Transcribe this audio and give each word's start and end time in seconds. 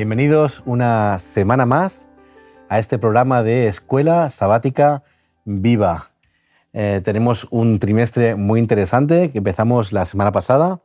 Bienvenidos 0.00 0.62
una 0.64 1.18
semana 1.18 1.66
más 1.66 2.08
a 2.70 2.78
este 2.78 2.98
programa 2.98 3.42
de 3.42 3.66
Escuela 3.66 4.30
Sabática 4.30 5.02
Viva. 5.44 6.12
Eh, 6.72 7.02
tenemos 7.04 7.46
un 7.50 7.78
trimestre 7.78 8.34
muy 8.34 8.60
interesante 8.60 9.30
que 9.30 9.36
empezamos 9.36 9.92
la 9.92 10.06
semana 10.06 10.32
pasada 10.32 10.80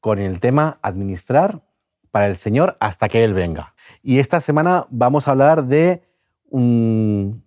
con 0.00 0.18
el 0.18 0.40
tema 0.40 0.80
administrar 0.82 1.62
para 2.10 2.26
el 2.26 2.34
Señor 2.34 2.76
hasta 2.80 3.08
que 3.08 3.22
Él 3.22 3.34
venga. 3.34 3.76
Y 4.02 4.18
esta 4.18 4.40
semana 4.40 4.88
vamos 4.90 5.28
a 5.28 5.30
hablar 5.30 5.66
de 5.66 6.02
un 6.50 7.44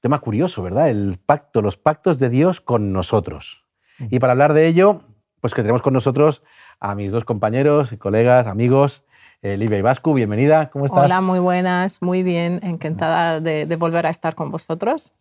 tema 0.00 0.18
curioso, 0.18 0.62
¿verdad? 0.62 0.88
El 0.88 1.18
pacto, 1.26 1.60
los 1.60 1.76
pactos 1.76 2.18
de 2.18 2.30
Dios 2.30 2.62
con 2.62 2.94
nosotros. 2.94 3.66
Y 3.98 4.18
para 4.18 4.32
hablar 4.32 4.54
de 4.54 4.66
ello, 4.66 5.02
pues 5.42 5.52
que 5.52 5.60
tenemos 5.60 5.82
con 5.82 5.92
nosotros 5.92 6.42
a 6.80 6.94
mis 6.94 7.12
dos 7.12 7.26
compañeros, 7.26 7.94
colegas, 7.98 8.46
amigos, 8.46 9.04
eh, 9.42 9.56
Livia 9.56 9.78
Ibascu, 9.78 10.14
bienvenida, 10.14 10.68
¿cómo 10.70 10.86
estás? 10.86 11.04
Hola, 11.04 11.20
muy 11.20 11.38
buenas, 11.38 12.02
muy 12.02 12.22
bien, 12.22 12.58
encantada 12.62 13.40
de, 13.40 13.64
volver 13.76 14.06
a 14.06 14.10
estar 14.10 14.34
con 14.34 14.50
vosotros. 14.50 15.14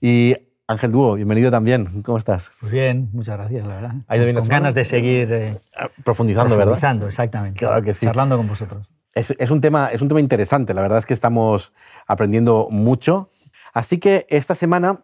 Y 0.00 0.34
Ángel 0.66 0.92
Dúo, 0.92 1.14
bienvenido 1.14 1.50
también, 1.50 2.02
¿cómo 2.02 2.16
estás? 2.16 2.50
Muy 2.62 2.70
bien, 2.70 3.10
muchas 3.12 3.36
gracias, 3.36 3.66
la 3.66 3.74
verdad. 3.74 3.94
¿Hay 4.08 4.18
de 4.18 4.34
con 4.34 4.48
ganas 4.48 4.74
de 4.74 4.84
seguir 4.84 5.32
eh, 5.32 5.60
profundizando, 6.04 6.54
profundizando, 6.56 7.06
exactamente. 7.06 7.58
Claro 7.58 7.82
que 7.82 7.92
sí. 7.92 8.06
Charlando 8.06 8.38
con 8.38 8.48
vosotros. 8.48 8.88
Es, 9.12 9.34
es, 9.38 9.50
un 9.50 9.60
tema, 9.60 9.88
es 9.88 10.00
un 10.00 10.08
tema 10.08 10.20
interesante, 10.20 10.72
la 10.72 10.80
verdad 10.80 10.98
es 10.98 11.06
que 11.06 11.14
estamos 11.14 11.72
aprendiendo 12.06 12.68
mucho. 12.70 13.30
Así 13.74 13.98
que 13.98 14.26
esta 14.30 14.54
semana 14.54 15.02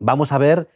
vamos 0.00 0.32
a 0.32 0.38
ver 0.38 0.68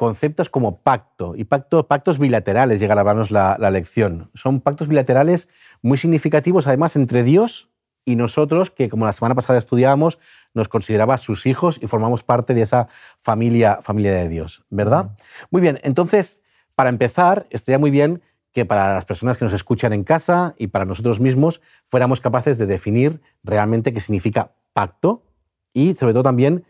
conceptos 0.00 0.48
como 0.48 0.80
pacto 0.80 1.34
y 1.36 1.44
pacto, 1.44 1.86
pactos 1.86 2.18
bilaterales, 2.18 2.80
llega 2.80 2.94
a 2.94 3.00
hablarnos 3.00 3.30
la, 3.30 3.58
lección. 3.70 4.30
Son 4.32 4.62
pactos 4.62 4.88
bilaterales 4.88 5.46
muy 5.82 5.98
significativos, 5.98 6.66
además, 6.66 6.96
entre 6.96 7.22
Dios 7.22 7.68
y 8.06 8.16
nosotros, 8.16 8.70
que 8.70 8.88
como 8.88 9.04
la 9.04 9.12
semana 9.12 9.34
pasada 9.34 9.58
estudiábamos, 9.58 10.18
nos 10.54 10.68
consideraba 10.68 11.18
sus 11.18 11.44
hijos 11.44 11.78
y 11.82 11.86
formamos 11.86 12.24
parte 12.24 12.54
de 12.54 12.62
esa 12.62 12.88
familia, 13.18 13.80
familia 13.82 14.14
de 14.14 14.30
Dios, 14.30 14.64
¿verdad? 14.70 15.10
Muy 15.50 15.60
bien, 15.60 15.78
entonces, 15.82 16.40
para 16.74 16.88
empezar, 16.88 17.46
estaría 17.50 17.78
muy 17.78 17.90
bien 17.90 18.22
que 18.52 18.64
para 18.64 18.94
las 18.94 19.04
personas 19.04 19.36
que 19.36 19.44
nos 19.44 19.52
escuchan 19.52 19.92
en 19.92 20.04
casa 20.04 20.54
y 20.56 20.68
para 20.68 20.86
nosotros 20.86 21.20
mismos 21.20 21.60
fuéramos 21.84 22.22
capaces 22.22 22.56
de 22.56 22.64
definir 22.64 23.20
realmente 23.44 23.92
qué 23.92 24.00
significa 24.00 24.52
pacto 24.72 25.26
y 25.74 25.92
sobre 25.92 26.14
todo 26.14 26.22
también 26.22 26.64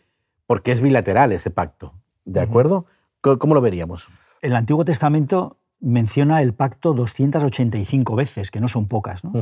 por 0.48 0.64
qué 0.64 0.72
es 0.72 0.80
bilateral 0.80 1.30
ese 1.30 1.52
pacto, 1.52 1.94
¿de 2.24 2.40
acuerdo? 2.40 2.86
¿Cómo 3.20 3.54
lo 3.54 3.60
veríamos? 3.60 4.08
El 4.40 4.56
Antiguo 4.56 4.84
Testamento 4.84 5.58
menciona 5.80 6.42
el 6.42 6.54
pacto 6.54 6.92
285 6.94 8.16
veces, 8.16 8.50
que 8.50 8.60
no 8.60 8.68
son 8.68 8.86
pocas. 8.86 9.24
¿no? 9.24 9.32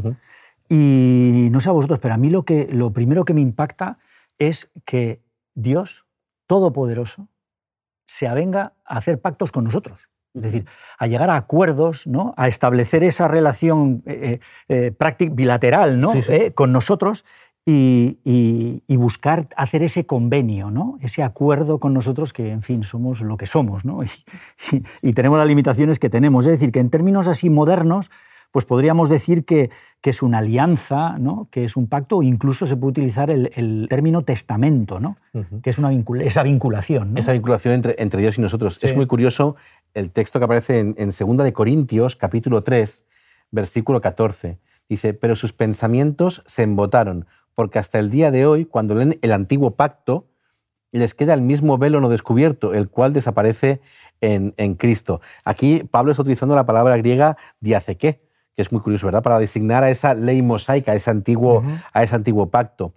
Y 0.68 1.48
no 1.50 1.60
sé 1.60 1.68
a 1.68 1.72
vosotros, 1.72 1.98
pero 2.00 2.14
a 2.14 2.16
mí 2.16 2.30
lo, 2.30 2.44
que, 2.44 2.68
lo 2.70 2.92
primero 2.92 3.24
que 3.24 3.34
me 3.34 3.40
impacta 3.40 3.98
es 4.38 4.70
que 4.84 5.22
Dios 5.54 6.06
Todopoderoso 6.46 7.28
se 8.06 8.26
avenga 8.26 8.72
a 8.84 8.96
hacer 8.96 9.20
pactos 9.20 9.52
con 9.52 9.64
nosotros. 9.64 10.08
Es 10.34 10.42
decir, 10.42 10.66
a 10.98 11.06
llegar 11.06 11.30
a 11.30 11.36
acuerdos, 11.36 12.06
¿no? 12.06 12.32
a 12.36 12.48
establecer 12.48 13.02
esa 13.02 13.28
relación 13.28 14.02
eh, 14.06 14.40
eh, 14.68 14.92
eh 14.98 15.28
bilateral 15.30 16.00
¿no? 16.00 16.12
Eh, 16.14 16.52
con 16.54 16.72
nosotros 16.72 17.24
y, 17.70 18.96
buscar 18.96 19.48
hacer 19.56 19.82
ese 19.82 20.06
convenio, 20.06 20.70
¿no? 20.70 20.98
ese 21.00 21.22
acuerdo 21.22 21.78
con 21.78 21.94
nosotros 21.94 22.32
que, 22.32 22.50
en 22.50 22.62
fin, 22.62 22.82
somos 22.82 23.20
lo 23.20 23.36
que 23.36 23.46
somos 23.46 23.84
¿no? 23.84 24.00
y, 25.02 25.12
tenemos 25.12 25.38
las 25.38 25.46
limitaciones 25.46 25.98
que 25.98 26.10
tenemos. 26.10 26.46
Es 26.46 26.52
decir, 26.52 26.72
que 26.72 26.80
en 26.80 26.90
términos 26.90 27.28
así 27.28 27.50
modernos, 27.50 28.10
pues 28.50 28.64
podríamos 28.64 29.10
decir 29.10 29.44
que, 29.44 29.70
que 30.00 30.10
es 30.10 30.22
una 30.22 30.38
alianza, 30.38 31.18
¿no? 31.18 31.48
que 31.50 31.64
es 31.64 31.76
un 31.76 31.86
pacto, 31.86 32.18
o 32.18 32.22
incluso 32.22 32.66
se 32.66 32.76
puede 32.76 32.90
utilizar 32.90 33.30
el, 33.30 33.86
término 33.90 34.22
testamento, 34.22 35.00
¿no? 35.00 35.18
que 35.62 35.70
es 35.70 35.78
una 35.78 35.90
esa 36.20 36.42
vinculación. 36.42 37.16
Esa 37.18 37.32
vinculación 37.32 37.74
entre, 37.74 37.96
entre 37.98 38.22
Dios 38.22 38.38
y 38.38 38.40
nosotros. 38.40 38.78
Es 38.82 38.96
muy 38.96 39.06
curioso 39.06 39.56
el 39.94 40.10
texto 40.10 40.38
que 40.38 40.46
aparece 40.46 40.78
en, 40.78 40.94
en 40.96 41.10
2 41.10 41.44
de 41.44 41.52
Corintios, 41.52 42.16
capítulo 42.16 42.62
3, 42.62 43.04
versículo 43.50 44.00
14. 44.00 44.58
Dice, 44.88 45.12
pero 45.12 45.36
sus 45.36 45.52
pensamientos 45.52 46.42
se 46.46 46.62
embotaron 46.62 47.26
porque 47.58 47.80
hasta 47.80 47.98
el 47.98 48.08
día 48.08 48.30
de 48.30 48.46
hoy, 48.46 48.66
cuando 48.66 48.94
leen 48.94 49.18
el 49.20 49.32
antiguo 49.32 49.72
pacto, 49.72 50.28
les 50.92 51.12
queda 51.12 51.34
el 51.34 51.42
mismo 51.42 51.76
velo 51.76 52.00
no 52.00 52.08
descubierto, 52.08 52.72
el 52.72 52.88
cual 52.88 53.12
desaparece 53.12 53.80
en, 54.20 54.52
Cristo. 54.76 55.20
Aquí 55.44 55.82
Pablo 55.90 56.12
está 56.12 56.22
utilizando 56.22 56.54
la 56.54 56.66
palabra 56.66 56.96
griega 56.98 57.36
diaceque, 57.58 58.22
que 58.54 58.62
es 58.62 58.70
muy 58.70 58.80
curioso, 58.80 59.06
¿verdad? 59.06 59.24
Para 59.24 59.40
designar 59.40 59.82
a 59.82 59.90
esa 59.90 60.14
ley 60.14 60.40
mosaica, 60.40 60.92
a 60.92 60.94
ese 60.94 61.10
antiguo, 61.10 61.64
a 61.92 62.04
ese 62.04 62.14
antiguo 62.14 62.48
pacto. 62.48 62.92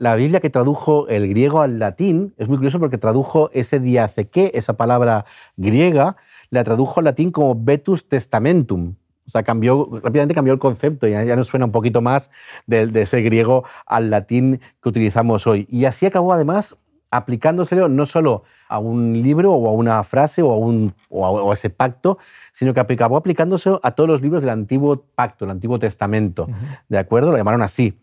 la 0.00 0.16
Biblia 0.16 0.40
que 0.40 0.50
tradujo 0.50 1.06
el 1.06 1.28
griego 1.28 1.60
al 1.60 1.78
latín 1.78 2.34
es 2.36 2.48
muy 2.48 2.56
curioso 2.56 2.80
porque 2.80 2.98
tradujo 2.98 3.48
ese 3.52 3.78
diaceque, 3.78 4.50
esa 4.54 4.72
palabra 4.72 5.24
griega, 5.56 6.16
la 6.50 6.64
tradujo 6.64 6.98
al 6.98 7.04
latín 7.04 7.30
como 7.30 7.54
vetus 7.54 8.08
testamentum, 8.08 8.96
o 9.30 9.32
sea, 9.32 9.44
cambió, 9.44 9.88
rápidamente 10.02 10.34
cambió 10.34 10.52
el 10.52 10.58
concepto, 10.58 11.06
y 11.06 11.12
ya 11.12 11.36
nos 11.36 11.46
suena 11.46 11.66
un 11.66 11.70
poquito 11.70 12.02
más 12.02 12.32
de, 12.66 12.90
ese 13.00 13.22
griego 13.22 13.62
al 13.86 14.10
latín 14.10 14.60
que 14.82 14.88
utilizamos 14.88 15.46
hoy. 15.46 15.68
Y 15.70 15.84
así 15.84 16.04
acabó 16.04 16.32
además 16.32 16.76
aplicándoselo 17.12 17.88
no 17.88 18.06
solo 18.06 18.42
a 18.68 18.80
un 18.80 19.22
libro 19.22 19.52
o 19.52 19.68
a 19.68 19.72
una 19.72 20.02
frase 20.02 20.42
o 20.42 20.52
a, 20.52 20.56
un, 20.56 20.94
o 21.10 21.48
a, 21.48 21.52
ese 21.52 21.70
pacto, 21.70 22.18
sino 22.52 22.74
que 22.74 22.80
acabó 22.80 23.16
aplicándose 23.16 23.70
a 23.80 23.92
todos 23.92 24.10
los 24.10 24.20
libros 24.20 24.42
del 24.42 24.50
Antiguo 24.50 25.04
Pacto, 25.14 25.44
el 25.44 25.52
Antiguo 25.52 25.78
Testamento. 25.78 26.48
¿De 26.88 26.98
acuerdo? 26.98 27.30
Lo 27.30 27.36
llamaron 27.36 27.62
así. 27.62 27.96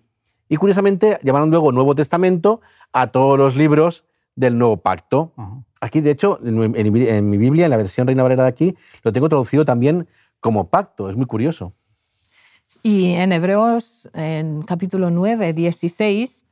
Y 0.48 0.56
curiosamente 0.56 1.20
llamaron 1.24 1.50
luego 1.50 1.74
Nuevo 1.74 1.94
Testamento 1.94 2.62
a 2.94 3.08
todos 3.08 3.38
los 3.38 3.58
libros 3.58 4.06
del 4.38 4.58
Nuevo 4.58 4.78
Pacto. 4.78 5.34
Aquí, 5.82 6.00
de 6.00 6.12
hecho, 6.12 6.40
en, 6.42 6.74
en, 6.74 7.30
mi 7.30 7.38
Biblia, 7.38 7.66
en 7.66 7.72
la 7.72 7.78
versión 7.78 8.08
Reina 8.08 8.24
Valera 8.24 8.44
de 8.44 8.50
aquí, 8.50 8.78
lo 9.04 9.12
tengo 9.12 9.28
traducido 9.28 9.66
también 9.66 10.08
como 10.40 10.70
pacto. 10.70 11.10
Es 11.10 11.16
muy 11.16 11.26
curioso. 11.26 11.74
Y 12.84 13.14
en 13.14 13.32
Hebreos, 13.32 14.10
en 14.14 14.62
capítulo 14.62 15.10
9, 15.10 15.54
16, 15.54 16.46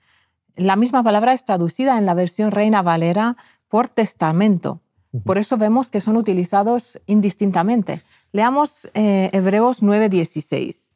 la 0.55 0.75
misma 0.75 1.03
palabra 1.03 1.33
es 1.33 1.45
traducida 1.45 1.97
en 1.97 2.05
la 2.05 2.13
versión 2.13 2.51
Reina 2.51 2.81
Valera 2.81 3.35
por 3.67 3.87
testamento. 3.87 4.81
Por 5.23 5.37
eso 5.37 5.55
vemos 5.55 5.91
que 5.91 6.01
son 6.01 6.17
utilizados 6.17 6.99
indistintamente. 7.05 8.01
Leamos 8.33 8.89
eh, 8.93 9.29
Hebreos 9.31 9.81
9, 9.81 10.09
16. 10.09 10.91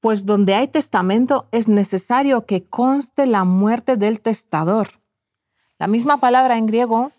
Pues 0.00 0.26
donde 0.26 0.54
hay 0.54 0.68
testamento 0.68 1.46
es 1.52 1.68
necesario 1.68 2.44
que 2.44 2.64
conste 2.64 3.26
la 3.26 3.44
muerte 3.44 3.96
del 3.96 4.20
testador. 4.20 4.88
La 5.78 5.86
misma 5.86 6.18
palabra 6.18 6.58
en 6.58 6.66
griego, 6.66 7.12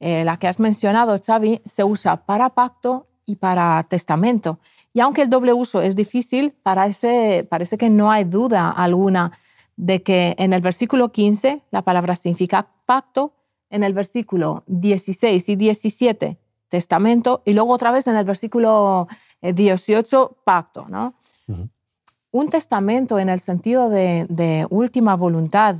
eh, 0.00 0.24
la 0.24 0.38
que 0.38 0.48
has 0.48 0.60
mencionado, 0.60 1.18
Xavi, 1.18 1.62
se 1.64 1.84
usa 1.84 2.24
para 2.26 2.50
pacto 2.50 3.06
y 3.30 3.36
para 3.36 3.82
testamento. 3.84 4.58
Y 4.92 5.00
aunque 5.00 5.22
el 5.22 5.30
doble 5.30 5.52
uso 5.52 5.80
es 5.80 5.94
difícil, 5.94 6.52
parece, 6.62 7.46
parece 7.48 7.78
que 7.78 7.90
no 7.90 8.10
hay 8.10 8.24
duda 8.24 8.70
alguna 8.70 9.32
de 9.76 10.02
que 10.02 10.34
en 10.38 10.52
el 10.52 10.60
versículo 10.60 11.10
15 11.12 11.62
la 11.70 11.82
palabra 11.82 12.16
significa 12.16 12.68
pacto, 12.86 13.32
en 13.70 13.84
el 13.84 13.94
versículo 13.94 14.64
16 14.66 15.48
y 15.48 15.56
17 15.56 16.38
testamento 16.68 17.42
y 17.44 17.52
luego 17.52 17.72
otra 17.72 17.90
vez 17.90 18.06
en 18.06 18.16
el 18.16 18.24
versículo 18.24 19.06
18 19.42 20.30
eh, 20.30 20.36
pacto. 20.44 20.86
¿no? 20.88 21.14
Un 22.30 22.48
testamento 22.48 23.18
en 23.18 23.28
el 23.28 23.40
sentido 23.40 23.90
de, 23.90 24.66
última 24.70 25.14
voluntad, 25.16 25.76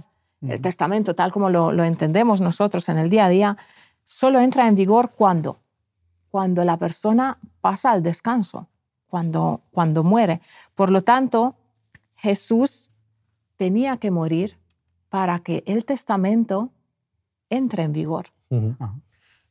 el 0.46 0.60
testamento 0.60 1.14
tal 1.14 1.32
como 1.32 1.48
lo, 1.50 1.72
lo 1.72 1.84
entendemos 1.84 2.40
nosotros 2.40 2.88
en 2.88 2.98
el 2.98 3.10
día 3.10 3.26
a 3.26 3.28
día, 3.28 3.56
solo 4.04 4.40
entra 4.40 4.68
en 4.68 4.74
vigor 4.74 5.10
cuando 5.10 5.58
cuando 6.30 6.64
la 6.64 6.76
persona 6.76 7.38
pasa 7.60 7.90
al 7.90 8.02
descanso, 8.02 8.68
cuando, 9.08 9.62
cuando 9.70 10.04
muere. 10.04 10.40
Por 10.74 10.90
lo 10.90 11.02
tanto, 11.02 11.56
Jesús 12.16 12.90
tenía 13.56 13.96
que 13.96 14.10
morir 14.10 14.56
para 15.08 15.40
que 15.40 15.62
el 15.66 15.84
testamento 15.84 16.70
entre 17.50 17.82
en 17.82 17.92
vigor. 17.92 18.26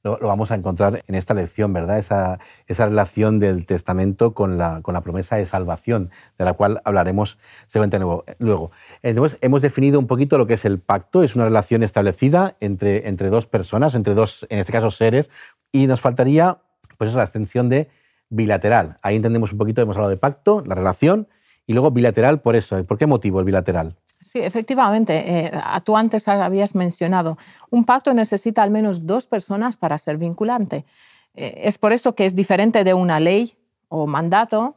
lo, 0.03 0.17
vamos 0.19 0.51
a 0.51 0.55
encontrar 0.55 1.03
en 1.05 1.15
esta 1.15 1.33
lección, 1.33 1.73
¿verdad? 1.73 1.99
Esa, 1.99 2.39
esa 2.67 2.85
relación 2.85 3.39
del 3.39 3.65
testamento 3.65 4.33
con 4.33 4.57
la, 4.57 4.81
con 4.81 4.93
la, 4.93 5.01
promesa 5.01 5.35
de 5.35 5.45
salvación, 5.45 6.09
de 6.37 6.45
la 6.45 6.53
cual 6.53 6.81
hablaremos 6.85 7.37
seguramente 7.67 7.99
luego. 8.39 8.71
Entonces, 9.01 9.37
hemos 9.41 9.61
definido 9.61 9.99
un 9.99 10.07
poquito 10.07 10.37
lo 10.37 10.47
que 10.47 10.53
es 10.53 10.63
el 10.63 10.79
pacto. 10.79 11.21
Es 11.21 11.35
una 11.35 11.45
relación 11.45 11.83
establecida 11.83 12.55
entre, 12.61 13.09
entre 13.09 13.29
dos 13.29 13.45
personas, 13.45 13.93
entre 13.95 14.13
dos, 14.13 14.47
en 14.49 14.59
este 14.59 14.71
caso, 14.71 14.89
seres, 14.91 15.29
y 15.71 15.87
nos 15.87 15.99
faltaría 15.99 16.59
pues 16.99 17.11
es 17.11 17.15
la 17.15 17.23
extensión 17.23 17.69
de 17.69 17.87
bilateral. 18.29 18.99
Ahí 19.01 19.15
entendemos 19.15 19.53
un 19.53 19.57
poquito, 19.57 19.81
hemos 19.81 19.95
hablado 19.95 20.11
de 20.11 20.17
pacto, 20.17 20.61
la 20.65 20.75
relación, 20.75 21.29
y 21.65 21.73
luego 21.73 21.91
bilateral 21.91 22.41
por 22.41 22.57
eso. 22.57 22.83
¿Por 22.83 22.97
qué 22.97 23.07
motivo 23.07 23.39
el 23.39 23.45
bilateral? 23.45 23.95
Sí, 24.23 24.39
efectivamente. 24.39 25.45
Eh, 25.45 25.51
tú 25.85 25.95
antes 25.95 26.27
habías 26.27 26.75
mencionado, 26.75 27.37
un 27.69 27.85
pacto 27.85 28.13
necesita 28.13 28.63
al 28.63 28.69
menos 28.69 29.07
dos 29.07 29.27
personas 29.27 29.77
para 29.77 29.97
ser 29.97 30.17
vinculante. 30.17 30.85
Eh, 31.33 31.61
es 31.63 31.77
por 31.77 31.93
eso 31.93 32.15
que 32.15 32.25
es 32.25 32.35
diferente 32.35 32.83
de 32.83 32.93
una 32.93 33.21
ley 33.21 33.53
o 33.87 34.05
mandato 34.05 34.75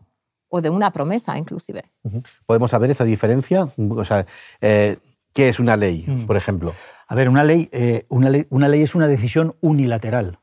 o 0.48 0.60
de 0.60 0.70
una 0.70 0.92
promesa 0.92 1.36
inclusive. 1.36 1.82
¿Podemos 2.46 2.70
saber 2.70 2.90
esa 2.90 3.04
diferencia? 3.04 3.68
O 3.76 4.04
sea, 4.04 4.24
eh, 4.60 4.96
¿Qué 5.32 5.48
es 5.48 5.58
una 5.58 5.76
ley, 5.76 6.04
mm. 6.06 6.26
por 6.26 6.36
ejemplo? 6.36 6.74
A 7.08 7.14
ver, 7.14 7.28
una 7.28 7.44
ley, 7.44 7.68
eh, 7.72 8.04
una 8.08 8.30
ley, 8.30 8.46
una 8.50 8.68
ley 8.68 8.82
es 8.82 8.94
una 8.94 9.08
decisión 9.08 9.56
unilateral. 9.60 10.38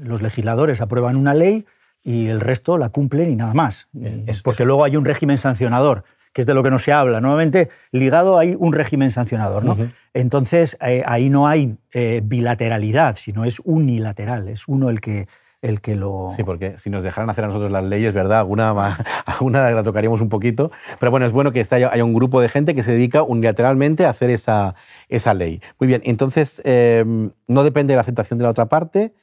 Los 0.00 0.22
legisladores 0.22 0.80
aprueban 0.80 1.16
una 1.16 1.34
ley 1.34 1.64
y 2.04 2.26
el 2.26 2.40
resto 2.40 2.76
la 2.78 2.90
cumplen 2.90 3.30
y 3.30 3.36
nada 3.36 3.54
más. 3.54 3.88
Es, 4.26 4.42
porque 4.42 4.64
luego 4.64 4.84
hay 4.84 4.96
un 4.96 5.06
régimen 5.06 5.38
sancionador, 5.38 6.04
que 6.32 6.42
es 6.42 6.46
de 6.46 6.54
lo 6.54 6.62
que 6.62 6.70
no 6.70 6.78
se 6.78 6.92
habla. 6.92 7.20
Nuevamente, 7.20 7.70
ligado 7.92 8.38
hay 8.38 8.54
un 8.58 8.72
régimen 8.74 9.10
sancionador. 9.10 9.64
¿no? 9.64 9.76
Entonces, 10.12 10.76
eh, 10.82 11.02
ahí 11.06 11.30
no 11.30 11.48
hay 11.48 11.76
eh, 11.92 12.20
bilateralidad, 12.22 13.16
sino 13.16 13.44
es 13.44 13.60
unilateral. 13.64 14.48
Es 14.48 14.68
uno 14.68 14.90
el 14.90 15.00
que, 15.00 15.26
el 15.62 15.80
que 15.80 15.96
lo... 15.96 16.28
Sí, 16.36 16.44
porque 16.44 16.76
si 16.78 16.90
nos 16.90 17.02
dejaran 17.02 17.30
hacer 17.30 17.44
a 17.44 17.46
nosotros 17.46 17.72
las 17.72 17.84
leyes, 17.84 18.12
¿verdad? 18.12 18.40
Alguna, 18.40 18.98
alguna 19.24 19.70
la 19.70 19.82
tocaríamos 19.82 20.20
un 20.20 20.28
poquito. 20.28 20.70
Pero 21.00 21.10
bueno, 21.10 21.24
es 21.24 21.32
bueno 21.32 21.52
que 21.52 21.66
haya 21.70 22.04
un 22.04 22.12
grupo 22.12 22.42
de 22.42 22.50
gente 22.50 22.74
que 22.74 22.82
se 22.82 22.92
dedica 22.92 23.22
unilateralmente 23.22 24.04
a 24.04 24.10
hacer 24.10 24.28
esa, 24.28 24.74
esa 25.08 25.32
ley. 25.32 25.62
Muy 25.80 25.86
bien, 25.86 26.02
entonces 26.04 26.60
em, 26.66 27.30
no 27.48 27.64
depende 27.64 27.92
de 27.92 27.96
la 27.96 28.02
aceptación 28.02 28.38
de 28.38 28.42
la 28.42 28.50
otra 28.50 28.66
parte. 28.66 29.14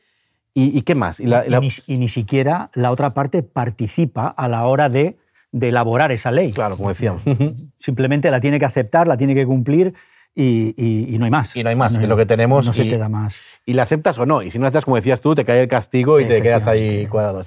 ¿Y, 0.54 0.82
qué 0.82 0.96
más? 0.96 1.20
Y, 1.20 1.26
y, 1.88 1.98
ni, 1.98 2.08
siquiera 2.10 2.72
la 2.74 2.92
otra 2.92 3.14
parte 3.14 3.42
participa 3.42 4.28
a 4.28 4.50
la 4.50 4.66
hora 4.66 4.90
de, 4.90 5.18
de 5.52 5.70
elaborar 5.70 6.12
esa 6.12 6.30
ley. 6.30 6.52
Claro, 6.52 6.76
como 6.76 6.90
decíamos. 6.90 7.24
Simplemente 7.78 8.30
la 8.30 8.42
tiene 8.42 8.60
que 8.60 8.66
aceptar, 8.66 9.08
la 9.08 9.16
tiene 9.16 9.34
que 9.34 9.46
cumplir 9.46 9.94
y, 10.34 11.18
no 11.20 11.26
hay 11.26 11.32
más. 11.32 11.56
Y 11.56 11.64
no 11.64 11.70
hay 11.70 11.76
más, 11.76 11.96
es 11.96 12.08
lo 12.08 12.16
que 12.16 12.26
tenemos. 12.26 12.66
No 12.66 12.74
se 12.74 12.88
queda 12.88 13.10
más. 13.10 13.38
Y 13.66 13.74
la 13.74 13.84
aceptas 13.84 14.18
o 14.18 14.26
no. 14.26 14.42
Y 14.42 14.52
si 14.52 14.60
no 14.60 14.64
la 14.64 14.70
aceptas, 14.70 14.86
como 14.86 14.96
decías 14.96 15.20
tú, 15.20 15.36
te 15.36 15.44
cae 15.44 15.62
el 15.62 15.68
castigo 15.68 16.20
y 16.20 16.26
te 16.26 16.42
quedas 16.42 16.68
ahí 16.68 17.06
cuadrado. 17.08 17.42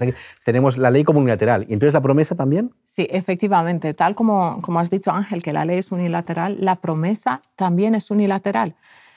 tenemos 0.45 0.77
la 0.77 0.91
ley 0.91 1.05
como 1.05 1.21
unilateral. 1.21 1.67
¿Y 1.69 1.73
entonces 1.73 1.95
la 1.95 2.03
promesa 2.03 2.35
también? 2.35 2.75
Sí, 2.85 3.07
efectivamente. 3.11 3.95
Tal 3.95 4.15
como, 4.15 4.61
como 4.61 4.81
has 4.81 4.91
dicho, 4.91 5.11
Ángel, 5.13 5.43
que 5.43 5.53
la 5.53 5.65
ley 5.65 5.79
es 5.79 5.93
unilateral, 5.93 6.59
la 6.61 6.77
promesa 6.77 7.43
también 7.57 7.95
es 7.95 8.11
unilateral. 8.11 8.75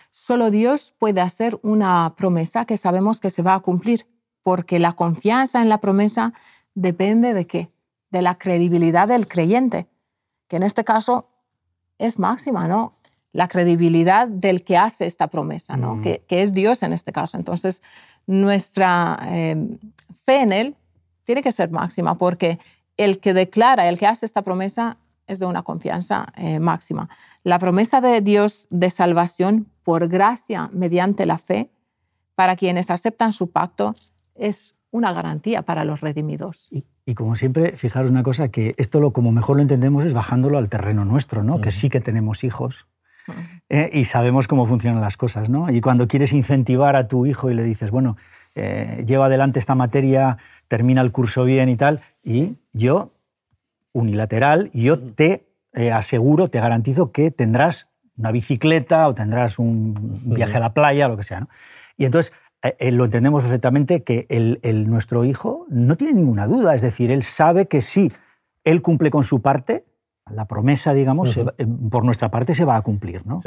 Solo 0.10 0.52
Dios 0.52 0.94
puede 0.98 1.22
hacer 1.22 1.60
una 1.64 2.14
promesa 2.16 2.66
que 2.66 2.78
sabemos 2.78 3.20
que 3.20 3.30
se 3.30 3.42
va 3.42 3.56
a 3.56 3.60
cumplir, 3.60 4.08
porque 4.44 4.80
la 4.80 4.94
confianza 4.94 5.62
en 5.62 5.70
la 5.70 5.80
promesa 5.80 6.34
depende 6.74 7.34
de 7.34 7.48
qué? 7.48 7.72
De 8.10 8.22
la 8.22 8.38
credibilidad 8.38 9.08
del 9.08 9.28
creyente, 9.28 9.88
que 10.48 10.56
en 10.56 10.64
este 10.64 10.84
caso 10.84 11.28
es 11.98 12.20
máxima, 12.20 12.68
¿no? 12.68 12.98
la 13.38 13.48
credibilidad 13.48 14.28
del 14.28 14.64
que 14.64 14.78
hace 14.78 15.06
esta 15.06 15.28
promesa, 15.28 15.78
¿no? 15.78 15.98
Mm. 15.98 16.02
que, 16.02 16.24
es 16.28 16.54
Dios 16.54 16.82
en 16.82 16.92
este 16.92 17.12
caso. 17.12 17.38
Entonces, 17.38 17.84
nuestra 18.26 19.20
em, 19.28 19.78
fe 20.26 20.42
en 20.42 20.52
Él 20.52 20.76
tiene 21.24 21.44
que 21.44 21.52
ser 21.52 21.70
máxima, 21.70 22.18
porque 22.18 22.58
el 22.96 23.20
que 23.20 23.36
declara, 23.36 23.88
el 23.90 24.00
que 24.00 24.08
hace 24.08 24.26
esta 24.26 24.42
promesa, 24.42 24.98
es 25.28 25.40
de 25.40 25.46
una 25.46 25.64
confianza 25.64 26.28
eh, 26.36 26.60
máxima. 26.60 27.10
La 27.44 27.60
promesa 27.60 28.02
de 28.02 28.22
Dios 28.22 28.68
de 28.72 28.90
salvación 28.90 29.68
por 29.84 30.08
gracia 30.08 30.70
mediante 30.74 31.26
la 31.26 31.38
fe, 31.38 31.70
para 32.36 32.56
quienes 32.56 32.90
aceptan 32.90 33.34
su 33.34 33.52
pacto, 33.52 33.96
es 34.36 34.76
una 34.92 35.12
garantía 35.12 35.64
para 35.64 35.86
los 35.86 36.02
redimidos. 36.02 36.70
Y, 36.72 37.14
como 37.14 37.36
siempre, 37.36 37.74
fijaros 37.74 38.12
una 38.12 38.24
cosa, 38.24 38.50
que 38.50 38.74
esto 38.78 39.00
lo 39.00 39.12
como 39.12 39.32
mejor 39.32 39.58
lo 39.58 39.62
entendemos 39.62 40.06
es 40.06 40.14
bajándolo 40.14 40.58
al 40.58 40.70
terreno 40.70 41.06
nuestro, 41.06 41.44
¿no? 41.44 41.62
que 41.62 41.72
sí 41.72 41.90
que 41.90 42.02
tenemos 42.02 42.44
hijos, 42.44 42.88
eh, 43.70 43.90
y 43.94 44.06
sabemos 44.06 44.48
cómo 44.48 44.66
funcionan 44.66 45.02
las 45.02 45.18
cosas. 45.18 45.50
¿no? 45.50 45.70
Y 45.70 45.82
cuando 45.82 46.08
quieres 46.08 46.34
incentivar 46.34 46.96
a 46.96 47.08
tu 47.08 47.26
hijo 47.26 47.50
y 47.50 47.54
le 47.54 47.64
dices, 47.64 47.92
bueno, 47.92 48.18
eh, 48.56 49.04
lleva 49.06 49.28
adelante 49.28 49.60
esta 49.60 49.76
materia, 49.76 50.38
termina 50.68 51.02
el 51.02 51.12
curso 51.12 51.44
bien 51.44 51.70
y 51.70 51.76
tal, 51.76 52.02
y 52.24 52.56
yo, 52.74 53.12
unilateral, 53.98 54.70
yo 54.74 54.98
te 55.00 55.48
eh, 55.74 55.92
aseguro, 55.92 56.50
te 56.50 56.60
garantizo 56.60 57.12
que 57.12 57.32
tendrás 57.32 57.88
una 58.18 58.32
bicicleta 58.32 59.08
o 59.08 59.14
tendrás 59.14 59.60
un 59.60 59.94
viaje 60.24 60.58
a 60.58 60.60
la 60.60 60.74
playa, 60.74 61.08
lo 61.08 61.18
que 61.18 61.24
sea. 61.24 61.42
¿no? 61.42 61.50
Y 61.98 62.06
entonces 62.06 62.34
lo 62.92 63.06
entendemos 63.06 63.44
perfectamente 63.44 64.04
que 64.04 64.26
el, 64.30 64.60
el, 64.64 64.90
nuestro 64.90 65.24
hijo 65.24 65.66
no 65.70 65.96
tiene 65.96 66.14
ninguna 66.14 66.48
duda, 66.48 66.76
es 66.76 66.82
decir, 66.82 67.12
él 67.12 67.24
sabe 67.24 67.68
que 67.68 67.82
si 67.82 68.12
él 68.64 68.82
cumple 68.82 69.10
con 69.10 69.24
su 69.24 69.42
parte, 69.42 69.86
la 70.32 70.46
promesa, 70.46 70.94
digamos, 70.94 71.38
eh, 71.38 71.46
por 71.90 72.04
nuestra 72.04 72.30
parte 72.30 72.56
se 72.56 72.66
va 72.66 72.76
a 72.76 72.82
cumplir. 72.82 73.26
¿no? 73.26 73.40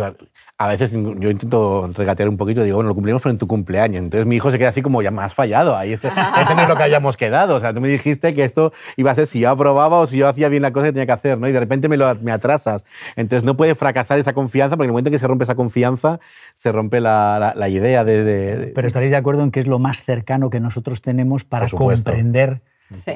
a 0.58 0.66
veces 0.66 0.92
yo 0.92 1.30
intento 1.30 1.90
regatear 1.94 2.28
un 2.28 2.36
poquito, 2.36 2.62
digo, 2.62 2.76
bueno, 2.76 2.88
lo 2.88 2.94
cumplimos 2.94 3.22
pero 3.22 3.32
en 3.32 3.38
tu 3.38 3.46
cumpleaños. 3.46 4.02
Entonces 4.02 4.26
mi 4.26 4.36
hijo 4.36 4.50
se 4.50 4.58
queda 4.58 4.68
así 4.68 4.82
como, 4.82 5.02
ya 5.02 5.10
me 5.10 5.22
has 5.22 5.34
fallado, 5.34 5.76
ahí 5.76 5.92
ese 5.94 6.08
no 6.54 6.62
es 6.62 6.68
lo 6.68 6.76
que 6.76 6.82
hayamos 6.82 7.16
quedado. 7.16 7.54
O 7.54 7.60
sea, 7.60 7.72
tú 7.72 7.80
me 7.80 7.88
dijiste 7.88 8.34
que 8.34 8.44
esto 8.44 8.72
iba 8.96 9.10
a 9.10 9.14
ser 9.14 9.26
si 9.26 9.40
yo 9.40 9.50
aprobaba 9.50 9.98
o 9.98 10.06
si 10.06 10.18
yo 10.18 10.28
hacía 10.28 10.48
bien 10.48 10.62
la 10.62 10.72
cosa 10.72 10.86
que 10.86 10.92
tenía 10.92 11.06
que 11.06 11.12
hacer, 11.12 11.38
¿no? 11.38 11.48
y 11.48 11.52
de 11.52 11.60
repente 11.60 11.88
me, 11.88 11.96
lo, 11.96 12.14
me 12.16 12.32
atrasas. 12.32 12.84
Entonces 13.16 13.44
no 13.44 13.56
puede 13.56 13.74
fracasar 13.74 14.18
esa 14.18 14.32
confianza, 14.32 14.76
porque 14.76 14.86
en 14.86 14.90
el 14.90 14.92
momento 14.92 15.08
en 15.08 15.12
que 15.12 15.18
se 15.18 15.26
rompe 15.26 15.44
esa 15.44 15.54
confianza, 15.54 16.20
se 16.54 16.72
rompe 16.72 17.00
la, 17.00 17.54
la, 17.56 17.68
idea 17.68 18.04
de, 18.04 18.72
Pero 18.74 18.86
estaréis 18.86 19.10
de 19.10 19.16
acuerdo 19.16 19.42
en 19.42 19.50
que 19.50 19.60
es 19.60 19.66
lo 19.66 19.78
más 19.78 20.02
cercano 20.02 20.50
que 20.50 20.60
nosotros 20.60 21.02
tenemos 21.02 21.44
para 21.44 21.68
comprender 21.68 22.62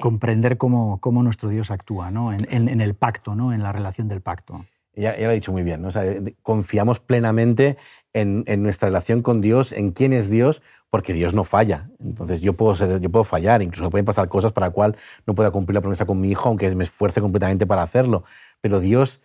comprender 0.01 0.57
cómo, 0.57 1.01
cómo, 1.01 1.23
nuestro 1.23 1.49
Dios 1.49 1.71
actúa 1.71 2.11
¿no? 2.11 2.33
en, 2.33 2.47
en, 2.51 2.81
el 2.81 2.95
pacto, 2.95 3.35
¿no? 3.35 3.53
en 3.53 3.63
la 3.63 3.73
relación 3.73 4.09
del 4.09 4.21
pacto. 4.21 4.65
Ya, 4.97 5.17
ya 5.17 5.25
lo 5.25 5.31
ha 5.31 5.33
dicho 5.33 5.51
muy 5.51 5.65
bien, 5.65 5.83
¿no? 5.83 5.89
o 5.89 5.91
sea, 5.91 6.05
confiamos 6.43 7.01
plenamente 7.01 7.77
en, 8.13 8.45
en, 8.47 8.63
nuestra 8.63 8.89
relación 8.89 9.23
con 9.23 9.41
Dios, 9.41 9.73
en 9.73 9.91
quién 9.91 10.13
es 10.13 10.31
Dios, 10.31 10.63
porque 10.89 11.13
Dios 11.13 11.35
no 11.35 11.43
falla. 11.43 11.91
Entonces 11.99 12.41
yo 12.41 12.53
puedo, 12.53 12.77
ser, 12.77 13.01
yo 13.01 13.11
puedo 13.11 13.25
fallar, 13.25 13.63
incluso 13.63 13.91
pueden 13.91 14.05
pasar 14.05 14.29
cosas 14.29 14.53
para 14.53 14.69
las 14.69 14.75
cuales 14.75 14.97
no 15.27 15.35
pueda 15.35 15.51
cumplir 15.51 15.75
la 15.75 15.81
promesa 15.81 16.07
con 16.07 16.21
mi 16.21 16.31
hijo, 16.31 16.49
aunque 16.49 16.73
me 16.77 16.85
esfuerce 16.85 17.21
completamente 17.21 17.67
para 17.67 17.83
hacerlo. 17.83 18.23
Pero 18.61 18.79
Dios 18.79 19.21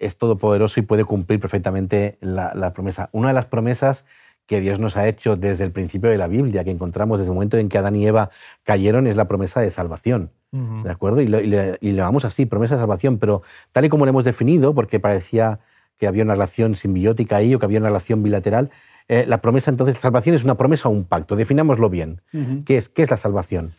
es 0.00 0.18
todopoderoso 0.18 0.80
y 0.80 0.82
puede 0.82 1.04
cumplir 1.04 1.38
perfectamente 1.38 2.18
la, 2.20 2.52
la 2.54 2.72
promesa. 2.72 3.08
Una 3.12 3.28
de 3.28 3.34
las 3.34 3.46
promesas 3.46 4.04
que 4.46 4.60
Dios 4.60 4.78
nos 4.78 4.96
ha 4.96 5.08
hecho 5.08 5.36
desde 5.36 5.64
el 5.64 5.72
principio 5.72 6.10
de 6.10 6.18
la 6.18 6.28
Biblia, 6.28 6.64
que 6.64 6.70
encontramos 6.70 7.18
desde 7.18 7.30
el 7.30 7.34
momento 7.34 7.56
en 7.56 7.68
que 7.68 7.78
Adán 7.78 7.96
y 7.96 8.06
Eva 8.06 8.30
cayeron, 8.62 9.06
es 9.06 9.16
la 9.16 9.26
promesa 9.26 9.60
de 9.60 9.70
salvación. 9.70 10.30
¿De 10.50 10.90
acuerdo? 10.90 11.22
Y, 11.22 11.28
le, 11.28 11.78
llamamos 11.80 12.26
así, 12.26 12.44
promesa 12.44 12.74
de 12.74 12.82
salvación, 12.82 13.16
pero 13.16 13.40
tal 13.72 13.86
y 13.86 13.88
como 13.88 14.04
lo 14.04 14.10
hemos 14.10 14.24
definido, 14.24 14.74
porque 14.74 15.00
parecía 15.00 15.60
que 15.96 16.06
había 16.06 16.24
una 16.24 16.34
relación 16.34 16.74
simbiótica 16.74 17.36
ahí 17.36 17.54
o 17.54 17.58
que 17.58 17.64
había 17.64 17.78
una 17.78 17.88
relación 17.88 18.22
bilateral, 18.22 18.70
eh, 19.08 19.24
la 19.26 19.40
promesa 19.40 19.70
entonces, 19.70 19.94
la 19.94 20.00
salvación 20.02 20.34
es 20.34 20.44
una 20.44 20.56
promesa 20.56 20.90
o 20.90 20.92
un 20.92 21.04
pacto. 21.04 21.36
Definámoslo 21.36 21.88
bien. 21.88 22.20
¿Qué, 22.66 22.76
es, 22.76 22.90
¿Qué 22.90 23.02
es 23.02 23.10
la 23.10 23.16
salvación? 23.16 23.76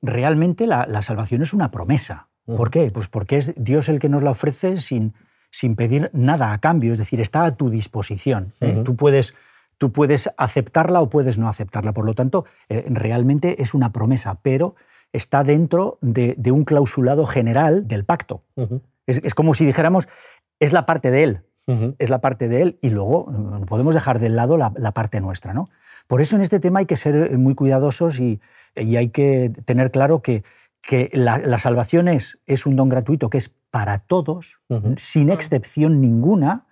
Realmente 0.00 0.66
la, 0.66 1.02
salvación 1.02 1.42
es 1.42 1.52
una 1.52 1.70
promesa. 1.70 2.28
¿Por 2.46 2.70
qué? 2.70 2.90
Pues 2.90 3.08
porque 3.08 3.36
es 3.36 3.52
Dios 3.56 3.90
el 3.90 3.98
que 3.98 4.08
nos 4.08 4.22
la 4.22 4.30
ofrece 4.30 4.80
sin, 4.80 5.12
sin 5.50 5.76
pedir 5.76 6.10
nada 6.14 6.52
a 6.54 6.58
cambio, 6.58 6.94
es 6.94 6.98
decir, 6.98 7.20
está 7.20 7.44
a 7.44 7.56
tu 7.56 7.68
disposición. 7.68 8.54
¿eh? 8.60 8.80
Tú 8.82 8.96
puedes 8.96 9.34
Tú 9.78 9.92
puedes 9.92 10.28
aceptarla 10.36 11.00
o 11.00 11.08
puedes 11.08 11.38
no 11.38 11.48
aceptarla. 11.48 11.92
Por 11.92 12.04
lo 12.04 12.14
tanto, 12.14 12.44
eh, 12.68 12.84
realmente 12.88 13.62
es 13.62 13.74
una 13.74 13.92
promesa, 13.92 14.40
pero 14.42 14.74
está 15.12 15.44
dentro 15.44 15.98
de, 16.00 16.36
un 16.50 16.64
clausulado 16.64 17.26
general 17.26 17.86
del 17.88 18.04
pacto. 18.04 18.42
es, 19.06 19.34
como 19.34 19.54
si 19.54 19.64
dijéramos, 19.64 20.08
es 20.60 20.72
la 20.72 20.84
parte 20.86 21.10
de 21.10 21.22
él, 21.22 21.40
es 21.98 22.10
la 22.10 22.20
parte 22.20 22.48
de 22.48 22.62
él 22.62 22.78
y 22.80 22.90
luego 22.90 23.30
no 23.30 23.66
podemos 23.66 23.94
dejar 23.94 24.18
de 24.18 24.30
lado 24.30 24.56
la, 24.56 24.92
parte 24.92 25.20
nuestra. 25.20 25.52
¿no? 25.54 25.68
Por 26.06 26.20
eso 26.20 26.36
en 26.36 26.42
este 26.42 26.60
tema 26.60 26.80
hay 26.80 26.86
que 26.86 26.96
ser 26.96 27.14
eh, 27.14 27.36
muy 27.36 27.54
cuidadosos 27.54 28.20
y, 28.20 28.40
hay 28.74 29.08
que 29.08 29.50
tener 29.64 29.90
claro 29.90 30.22
que, 30.22 30.44
que 30.82 31.10
la, 31.12 31.58
salvación 31.58 32.06
es, 32.06 32.38
es, 32.46 32.64
un 32.64 32.76
don 32.76 32.88
gratuito 32.88 33.28
que 33.28 33.38
es 33.38 33.50
para 33.70 33.98
todos, 33.98 34.60
sin 34.96 35.30
excepción 35.30 36.00
ninguna, 36.00 36.67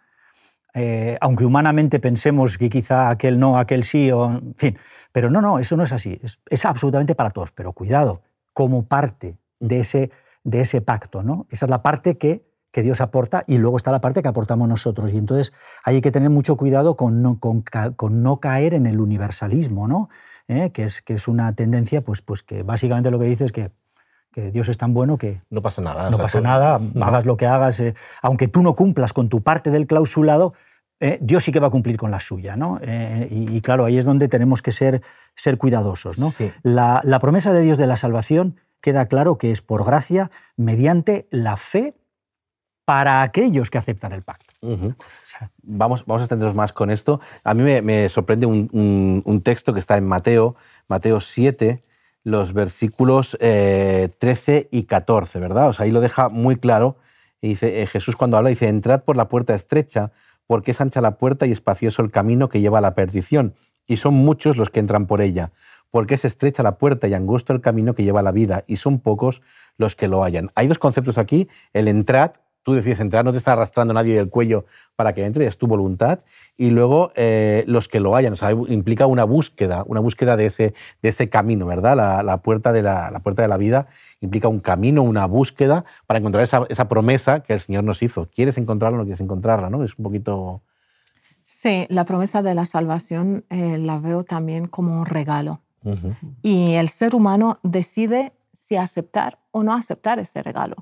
eh, 0.79 1.17
aunque 1.23 1.47
humanamente 1.47 1.99
pensemos 2.01 2.59
que 2.59 2.69
quizá 2.69 3.09
aquel 3.09 3.39
no, 3.39 3.59
aquel 3.59 3.83
sí, 3.83 4.13
o, 4.13 4.27
en 4.27 4.55
fin. 4.57 4.79
Pero 5.11 5.31
no, 5.31 5.41
no, 5.41 5.59
eso 5.59 5.75
no 5.75 5.85
es 5.85 5.93
así. 5.93 6.21
Es, 6.51 6.65
absolutamente 6.67 7.15
para 7.15 7.31
todos. 7.31 7.51
Pero 7.51 7.73
cuidado, 7.73 8.21
como 8.53 8.85
parte 8.85 9.39
de 9.59 9.81
ese, 9.81 10.11
de 10.45 10.61
ese 10.61 10.83
pacto. 10.83 11.23
¿no? 11.23 11.47
Esa 11.49 11.65
es 11.65 11.71
la 11.71 11.83
parte 11.83 12.19
que, 12.19 12.45
que 12.73 12.83
Dios 12.83 13.01
aporta 13.01 13.43
y 13.47 13.57
luego 13.57 13.79
está 13.79 13.91
la 13.91 14.03
parte 14.03 14.21
que 14.21 14.29
aportamos 14.29 14.69
nosotros. 14.69 15.15
Y 15.15 15.17
entonces 15.17 15.55
hay 15.83 16.03
que 16.03 16.11
tener 16.11 16.29
mucho 16.29 16.59
cuidado 16.59 16.95
con 16.95 17.23
no, 17.23 17.41
con, 17.41 18.23
no 18.23 18.41
caer 18.41 18.75
en 18.75 18.85
el 18.85 19.01
universalismo, 19.01 19.89
¿no? 19.89 20.11
¿Eh? 20.47 20.73
que, 20.73 20.85
es, 20.85 21.01
que 21.01 21.15
es 21.15 21.27
una 21.27 21.55
tendencia 21.55 22.03
pues, 22.03 22.21
pues 22.21 22.43
que 22.43 22.63
básicamente 22.63 23.11
lo 23.11 23.19
que 23.19 23.25
dice 23.25 23.47
es 23.47 23.53
que 23.53 23.73
que 24.37 24.51
Dios 24.51 24.69
es 24.69 24.77
tan 24.77 24.93
bueno 24.93 25.17
que 25.17 25.41
no 25.49 25.63
pasa 25.63 25.81
nada. 25.81 26.11
No 26.11 26.19
pasa 26.19 26.43
nada, 26.43 26.79
hagas 27.01 27.25
lo 27.25 27.39
que 27.39 27.47
hagas, 27.47 27.81
eh, 27.81 27.95
aunque 28.21 28.49
tú 28.49 28.61
no 28.61 28.75
cumplas 28.75 29.15
con 29.15 29.31
tu 29.31 29.43
parte 29.43 29.71
del 29.71 29.87
clausulado, 29.87 30.53
eh, 30.99 31.19
Dios 31.21 31.45
sí 31.45 31.53
que 31.53 31.61
va 31.61 31.67
a 31.67 31.71
cumplir 31.71 31.97
con 31.97 32.11
la 32.11 32.21
suya. 32.21 32.57
¿no? 32.57 32.79
Eh, 32.83 33.29
y, 33.31 33.61
claro, 33.61 33.85
ahí 33.85 33.99
es 33.99 34.05
donde 34.05 34.29
tenemos 34.29 34.63
que 34.63 34.73
ser, 34.73 35.03
ser 35.35 35.59
cuidadosos. 35.59 36.19
¿no? 36.19 36.33
La, 36.63 37.19
promesa 37.21 37.53
de 37.53 37.63
Dios 37.63 37.79
de 37.79 37.87
la 37.87 37.97
salvación 37.97 38.57
queda 38.81 39.07
claro 39.07 39.37
que 39.39 39.51
es 39.51 39.63
por 39.63 39.85
gracia, 39.85 40.31
mediante 40.57 41.29
la 41.31 41.57
fe 41.57 41.95
para 42.85 43.23
aquellos 43.23 43.69
que 43.69 43.79
aceptan 43.79 44.13
el 44.13 44.23
pacto. 44.23 44.55
vamos, 45.63 46.05
vamos 46.07 46.21
a 46.21 46.25
extendernos 46.25 46.55
más 46.55 46.73
con 46.73 46.91
esto. 46.91 47.21
A 47.43 47.53
mí 47.53 47.63
me, 47.83 48.09
sorprende 48.09 48.47
un, 48.47 49.41
texto 49.43 49.73
que 49.73 49.81
está 49.81 49.97
en 49.97 50.07
Mateo, 50.07 50.55
Mateo 50.87 51.21
7, 51.21 51.83
los 52.23 52.53
versículos 52.53 53.37
13 53.39 54.19
eh, 54.21 54.69
y 54.71 54.85
14, 54.85 55.41
¿verdad? 55.41 55.69
O 55.69 55.73
sea, 55.73 55.85
ahí 55.85 55.91
lo 55.91 56.01
deja 56.01 56.29
muy 56.29 56.57
claro. 56.57 56.97
Y 57.41 57.49
dice, 57.49 57.83
eh, 57.83 57.87
Jesús 57.87 58.17
cuando 58.17 58.37
habla 58.37 58.51
dice, 58.51 58.69
entrad 58.69 59.03
por 59.03 59.17
la 59.17 59.29
puerta 59.29 59.55
estrecha, 59.55 60.13
porque 60.47 60.71
es 60.71 60.81
ancha 60.81 61.01
la 61.01 61.19
puerta 61.19 61.47
y 61.47 61.53
espacioso 61.53 62.03
el 62.03 62.11
camino 62.11 62.49
que 62.49 62.61
lleva 62.61 62.79
a 62.79 62.83
la 62.83 62.95
perdición, 62.95 63.55
y 63.87 63.99
son 63.99 64.15
muchos 64.15 64.57
los 64.57 64.71
que 64.71 64.81
entran 64.81 65.07
por 65.07 65.21
ella, 65.21 65.53
porque 65.91 66.15
es 66.15 66.25
estrecha 66.25 66.63
la 66.63 66.79
puerta 66.79 67.09
y 67.09 67.15
angosto 67.15 67.53
el 67.53 67.61
camino 67.61 67.95
que 67.95 68.05
lleva 68.05 68.21
a 68.21 68.23
la 68.25 68.33
vida, 68.33 68.65
y 68.67 68.77
son 68.77 69.01
pocos 69.01 69.43
los 69.77 69.95
que 69.95 70.09
lo 70.09 70.23
hallan. 70.23 70.51
Hay 70.55 70.67
dos 70.67 70.79
conceptos 70.79 71.19
aquí, 71.19 71.49
el 71.73 71.89
entrad 71.89 72.33
tú 72.67 72.75
decides 72.75 72.99
entrar, 72.99 73.25
no 73.25 73.31
te 73.31 73.39
está 73.39 73.53
arrastrando 73.53 73.95
nadie 73.95 74.17
del 74.17 74.29
cuello 74.29 74.65
para 74.97 75.15
que 75.15 75.25
entre, 75.25 75.47
es 75.47 75.57
tu 75.57 75.69
voluntad. 75.69 76.19
Y 76.57 76.71
luego 76.71 77.13
eh, 77.15 77.63
los 77.69 77.87
que 77.87 78.01
lo 78.01 78.17
hayan, 78.17 78.33
o 78.33 78.37
sea, 78.37 78.51
implica 78.51 79.07
una 79.07 79.23
búsqueda, 79.23 79.85
una 79.87 80.01
búsqueda 80.01 80.37
de 80.37 80.47
ese, 80.47 80.75
de 81.01 81.09
ese 81.09 81.29
camino, 81.29 81.67
¿verdad? 81.67 81.97
La, 82.25 82.37
puerta 82.39 82.73
de 82.73 82.83
la, 82.83 83.21
puerta 83.23 83.43
de 83.43 83.49
la 83.49 83.57
vida 83.57 83.87
implica 84.21 84.49
un 84.49 84.59
camino, 84.59 85.05
una 85.05 85.27
búsqueda 85.27 85.85
para 86.09 86.19
encontrar 86.19 86.43
esa, 86.43 86.89
promesa 86.89 87.39
que 87.39 87.53
el 87.53 87.61
Señor 87.61 87.85
nos 87.85 88.03
hizo. 88.03 88.29
¿Quieres 88.35 88.59
encontrarla 88.59 88.97
o 88.97 88.99
no 88.99 89.05
quieres 89.05 89.21
encontrarla? 89.21 89.71
¿no? 89.71 89.85
Es 89.85 89.97
un 89.97 90.03
poquito... 90.03 90.63
Sí, 91.45 91.87
la 91.89 92.05
promesa 92.05 92.43
de 92.43 92.55
la 92.57 92.67
salvación 92.67 93.45
eh, 93.49 93.79
la 93.79 94.01
veo 94.01 94.25
también 94.25 94.67
como 94.67 94.99
un 94.99 95.07
regalo. 95.07 95.61
Y 96.43 96.73
el 96.73 96.89
ser 96.89 97.15
humano 97.15 97.61
decide 97.63 98.33
si 98.53 98.75
aceptar 98.75 99.39
o 99.53 99.63
no 99.63 99.73
aceptar 99.73 100.19
ese 100.19 100.43
regalo. 100.43 100.75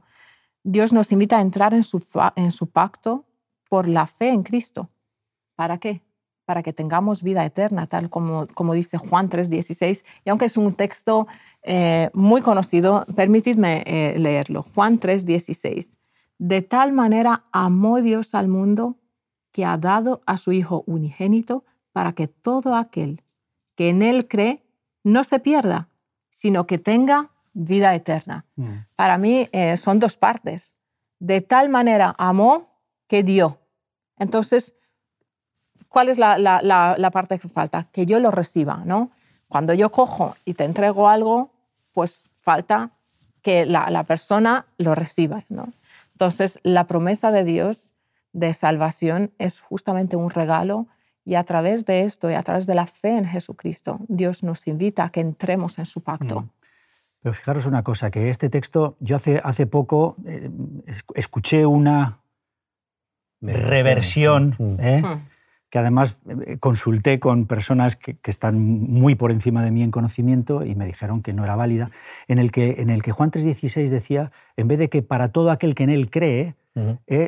Dios 0.64 0.94
nos 0.94 1.12
invita 1.12 1.36
a 1.38 1.42
entrar 1.42 1.74
en 1.74 1.82
su, 1.82 2.00
pacto 2.70 3.26
por 3.68 3.86
la 3.86 4.06
fe 4.06 4.30
en 4.30 4.42
Cristo. 4.42 4.88
¿Para 5.54 5.76
qué? 5.78 6.02
Para 6.46 6.62
que 6.62 6.72
tengamos 6.72 7.22
vida 7.22 7.44
eterna, 7.44 7.86
tal 7.86 8.08
como, 8.08 8.46
como 8.54 8.72
dice 8.72 8.96
Juan 8.96 9.28
3:16. 9.28 10.04
Y 10.24 10.30
aunque 10.30 10.46
es 10.46 10.56
un 10.56 10.74
texto 10.74 11.26
eh, 11.62 12.10
muy 12.14 12.40
conocido, 12.40 13.04
permitidme 13.14 13.84
eh, 13.86 14.18
leerlo. 14.18 14.64
Juan 14.74 14.98
3:16. 14.98 15.98
De 16.38 16.62
tal 16.62 16.92
manera 16.92 17.44
amó 17.52 18.00
Dios 18.00 18.34
al 18.34 18.48
mundo 18.48 18.96
que 19.52 19.66
ha 19.66 19.76
dado 19.76 20.22
a 20.26 20.38
su 20.38 20.52
Hijo 20.52 20.82
unigénito 20.86 21.64
para 21.92 22.14
que 22.14 22.26
todo 22.26 22.74
aquel 22.74 23.22
que 23.76 23.90
en 23.90 24.02
Él 24.02 24.28
cree 24.28 24.64
no 25.04 25.24
se 25.24 25.38
pierda, 25.40 25.90
sino 26.30 26.66
que 26.66 26.78
tenga 26.78 27.30
vida 27.54 27.94
eterna. 27.94 28.44
Mm. 28.56 28.72
Para 28.96 29.16
mí 29.16 29.48
eh, 29.52 29.76
son 29.76 29.98
dos 29.98 30.16
partes. 30.16 30.74
De 31.18 31.40
tal 31.40 31.68
manera 31.68 32.14
amó 32.18 32.80
que 33.06 33.22
dio. 33.22 33.60
Entonces, 34.18 34.74
¿cuál 35.88 36.08
es 36.08 36.18
la, 36.18 37.10
parte 37.12 37.38
que 37.38 37.48
falta? 37.48 37.88
Que 37.92 38.04
yo 38.04 38.20
lo 38.20 38.30
reciba, 38.30 38.82
¿no? 38.84 39.10
Cuando 39.48 39.72
yo 39.72 39.90
cojo 39.90 40.36
y 40.44 40.54
te 40.54 40.64
entrego 40.64 41.08
algo, 41.08 41.52
pues 41.92 42.28
falta 42.32 42.90
que 43.42 43.64
la, 43.66 44.04
persona 44.04 44.66
lo 44.78 44.94
reciba, 44.94 45.44
¿no? 45.48 45.72
Entonces, 46.12 46.58
la 46.62 46.86
promesa 46.86 47.30
de 47.30 47.44
Dios 47.44 47.94
de 48.32 48.52
salvación 48.54 49.32
es 49.38 49.60
justamente 49.60 50.16
un 50.16 50.30
regalo 50.30 50.88
y 51.24 51.36
a 51.36 51.44
través 51.44 51.84
de 51.84 52.02
esto 52.02 52.30
y 52.30 52.34
a 52.34 52.42
través 52.42 52.66
de 52.66 52.74
la 52.74 52.86
fe 52.86 53.16
en 53.16 53.26
Jesucristo, 53.26 53.98
Dios 54.08 54.42
nos 54.42 54.66
invita 54.66 55.04
a 55.04 55.10
que 55.10 55.20
entremos 55.20 55.78
en 55.78 55.86
su 55.86 56.02
pacto. 56.02 56.42
Mm. 56.42 56.50
Pero 57.24 57.32
fijaros 57.32 57.64
una 57.64 57.82
cosa, 57.82 58.10
que 58.10 58.28
este 58.28 58.50
texto, 58.50 58.98
yo 59.00 59.16
hace, 59.16 59.40
hace 59.42 59.66
poco 59.66 60.16
eh, 60.26 60.50
escuché 61.14 61.64
una 61.64 62.20
reversión, 63.40 64.54
¿eh? 64.78 65.02
que 65.70 65.78
además 65.78 66.18
eh, 66.28 66.58
consulté 66.58 67.20
con 67.20 67.46
personas 67.46 67.96
que, 67.96 68.18
están 68.24 68.60
muy 68.60 69.14
por 69.14 69.30
encima 69.30 69.64
de 69.64 69.70
mí 69.70 69.82
en 69.82 69.90
conocimiento 69.90 70.66
y 70.66 70.74
me 70.74 70.84
dijeron 70.84 71.22
que 71.22 71.32
no 71.32 71.44
era 71.44 71.56
válida, 71.56 71.90
en 72.28 72.38
el 72.38 72.52
que, 72.52 72.82
en 72.82 72.90
el 72.90 73.02
que 73.02 73.12
Juan 73.12 73.30
3.16 73.30 73.88
decía, 73.88 74.30
en 74.58 74.68
vez 74.68 74.78
de 74.78 74.90
que 74.90 75.00
para 75.00 75.28
todo 75.28 75.50
aquel 75.50 75.74
que 75.74 75.84
en 75.84 75.90
él 75.90 76.10
cree, 76.10 76.56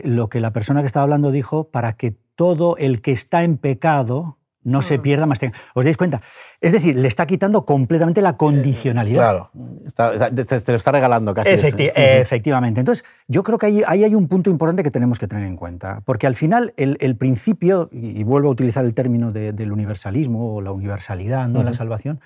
lo 0.05 0.29
que 0.29 0.41
la 0.41 0.53
persona 0.53 0.83
que 0.83 0.87
estaba 0.89 1.05
hablando 1.05 1.31
dijo, 1.31 1.71
para 1.71 1.95
que 1.95 2.15
todo 2.35 2.77
el 2.77 3.01
que 3.01 3.13
está 3.13 3.45
en 3.45 3.57
pecado 3.57 4.36
no 4.67 4.83
se 4.83 4.99
mm. 4.99 5.03
pierda 5.03 5.27
más. 5.27 5.39
¿Os 5.75 5.85
dais 5.85 5.97
cuenta? 5.97 6.21
Es 6.61 6.73
decir, 6.73 6.99
le 6.99 7.09
está 7.09 7.27
quitando 7.27 7.65
completamente 7.65 8.21
la 8.21 8.37
condicionalidad. 8.37 9.49
Claro, 9.95 10.31
te, 10.35 10.73
lo 10.73 10.77
está 10.77 10.93
regalando 10.93 11.33
casi. 11.33 11.51
efectivamente. 11.51 12.81
Entonces, 12.81 13.05
yo 13.29 13.43
creo 13.43 13.59
que 13.59 13.67
ahí, 13.67 13.83
hay 13.87 14.15
un 14.15 14.27
punto 14.27 14.51
importante 14.51 14.83
que 14.83 14.91
tenemos 14.91 15.19
que 15.19 15.29
tener 15.29 15.47
en 15.47 15.57
cuenta, 15.57 16.03
porque 16.05 16.27
al 16.27 16.35
final 16.35 16.75
el, 16.77 17.17
principio, 17.17 17.89
y, 17.93 18.25
vuelvo 18.25 18.49
a 18.49 18.53
utilizar 18.53 18.85
el 18.85 18.93
término 18.93 19.31
del 19.31 19.73
universalismo 19.73 20.57
o 20.57 20.61
la 20.61 20.73
universalidad, 20.73 21.49
¿no? 21.49 21.63
la 21.63 21.73
salvación, 21.73 22.21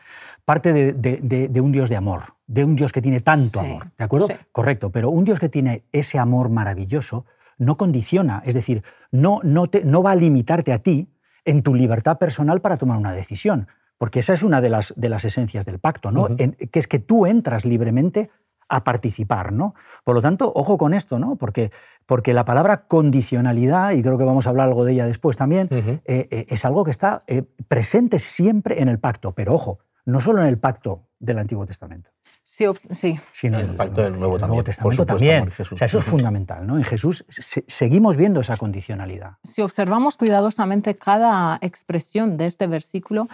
parte 0.44 0.72
de, 0.72 1.60
un 1.60 1.72
Dios 1.72 1.90
de 1.90 1.96
amor, 1.96 2.34
de 2.46 2.64
un 2.64 2.74
Dios 2.74 2.90
que 2.92 3.02
tiene 3.02 3.20
tanto 3.20 3.60
amor, 3.60 3.90
¿de 3.98 4.04
acuerdo? 4.04 4.28
Correcto, 4.50 4.90
pero 4.90 5.10
un 5.10 5.24
Dios 5.24 5.38
que 5.38 5.50
tiene 5.50 5.84
ese 5.92 6.18
amor 6.18 6.48
maravilloso 6.48 7.26
no 7.58 7.76
condiciona, 7.76 8.42
es 8.46 8.54
decir, 8.54 8.82
no, 9.12 9.40
no, 9.42 9.68
te, 9.68 9.84
no 9.84 10.02
va 10.02 10.12
a 10.12 10.16
limitarte 10.16 10.72
a 10.72 10.78
ti, 10.78 11.10
en 11.44 11.62
tu 11.62 11.74
libertad 11.74 12.18
personal 12.18 12.60
para 12.60 12.76
tomar 12.76 12.98
una 12.98 13.12
decisión. 13.12 13.68
Porque 13.98 14.20
esa 14.20 14.32
es 14.32 14.42
una 14.42 14.60
de 14.60 14.70
las, 14.70 14.94
de 14.96 15.08
las 15.08 15.24
esencias 15.24 15.66
del 15.66 15.78
pacto, 15.78 16.10
¿no? 16.10 16.28
que 16.36 16.78
es 16.78 16.86
que 16.86 16.98
tú 16.98 17.26
entras 17.26 17.64
libremente 17.64 18.30
a 18.70 18.84
participar, 18.84 19.52
¿no? 19.52 19.74
Por 20.04 20.14
lo 20.14 20.22
tanto, 20.22 20.50
ojo 20.54 20.78
con 20.78 20.94
esto, 20.94 21.18
¿no? 21.18 21.36
Porque, 21.36 21.72
porque 22.06 22.32
la 22.32 22.44
palabra 22.44 22.86
condicionalidad, 22.86 23.90
y 23.90 24.02
creo 24.02 24.16
que 24.16 24.24
vamos 24.24 24.46
a 24.46 24.50
hablar 24.50 24.68
algo 24.68 24.84
de 24.84 24.92
ella 24.92 25.06
después 25.06 25.36
también, 25.36 25.68
eh, 25.70 26.00
eh, 26.06 26.46
es 26.48 26.64
algo 26.64 26.84
que 26.84 26.92
está 26.92 27.22
eh, 27.26 27.42
presente 27.68 28.20
siempre 28.20 28.80
en 28.80 28.88
el 28.88 29.00
pacto, 29.00 29.32
pero 29.32 29.54
ojo, 29.54 29.80
no 30.06 30.20
solo 30.20 30.40
en 30.40 30.48
el 30.48 30.58
pacto 30.58 31.08
del 31.18 31.38
Antiguo 31.40 31.66
Testamento. 31.66 32.10
Sí, 32.60 32.66
sí. 32.90 33.20
Sino 33.32 33.58
en 33.58 33.70
el 33.70 33.76
pacto 33.76 34.02
del 34.02 34.18
Nuevo, 34.18 34.62
Testamento 34.62 35.06
también. 35.06 35.50
O 35.70 35.76
sea, 35.76 35.86
eso 35.86 35.98
es 35.98 36.04
fundamental. 36.04 36.66
¿no? 36.66 36.76
En 36.76 36.84
Jesús 36.84 37.24
seguimos 37.28 38.18
viendo 38.18 38.40
esa 38.40 38.58
condicionalidad. 38.58 39.38
Si 39.44 39.62
observamos 39.62 40.18
cuidadosamente 40.18 40.94
cada 40.98 41.58
expresión 41.62 42.36
de 42.36 42.46
este 42.46 42.66
versículo, 42.66 43.28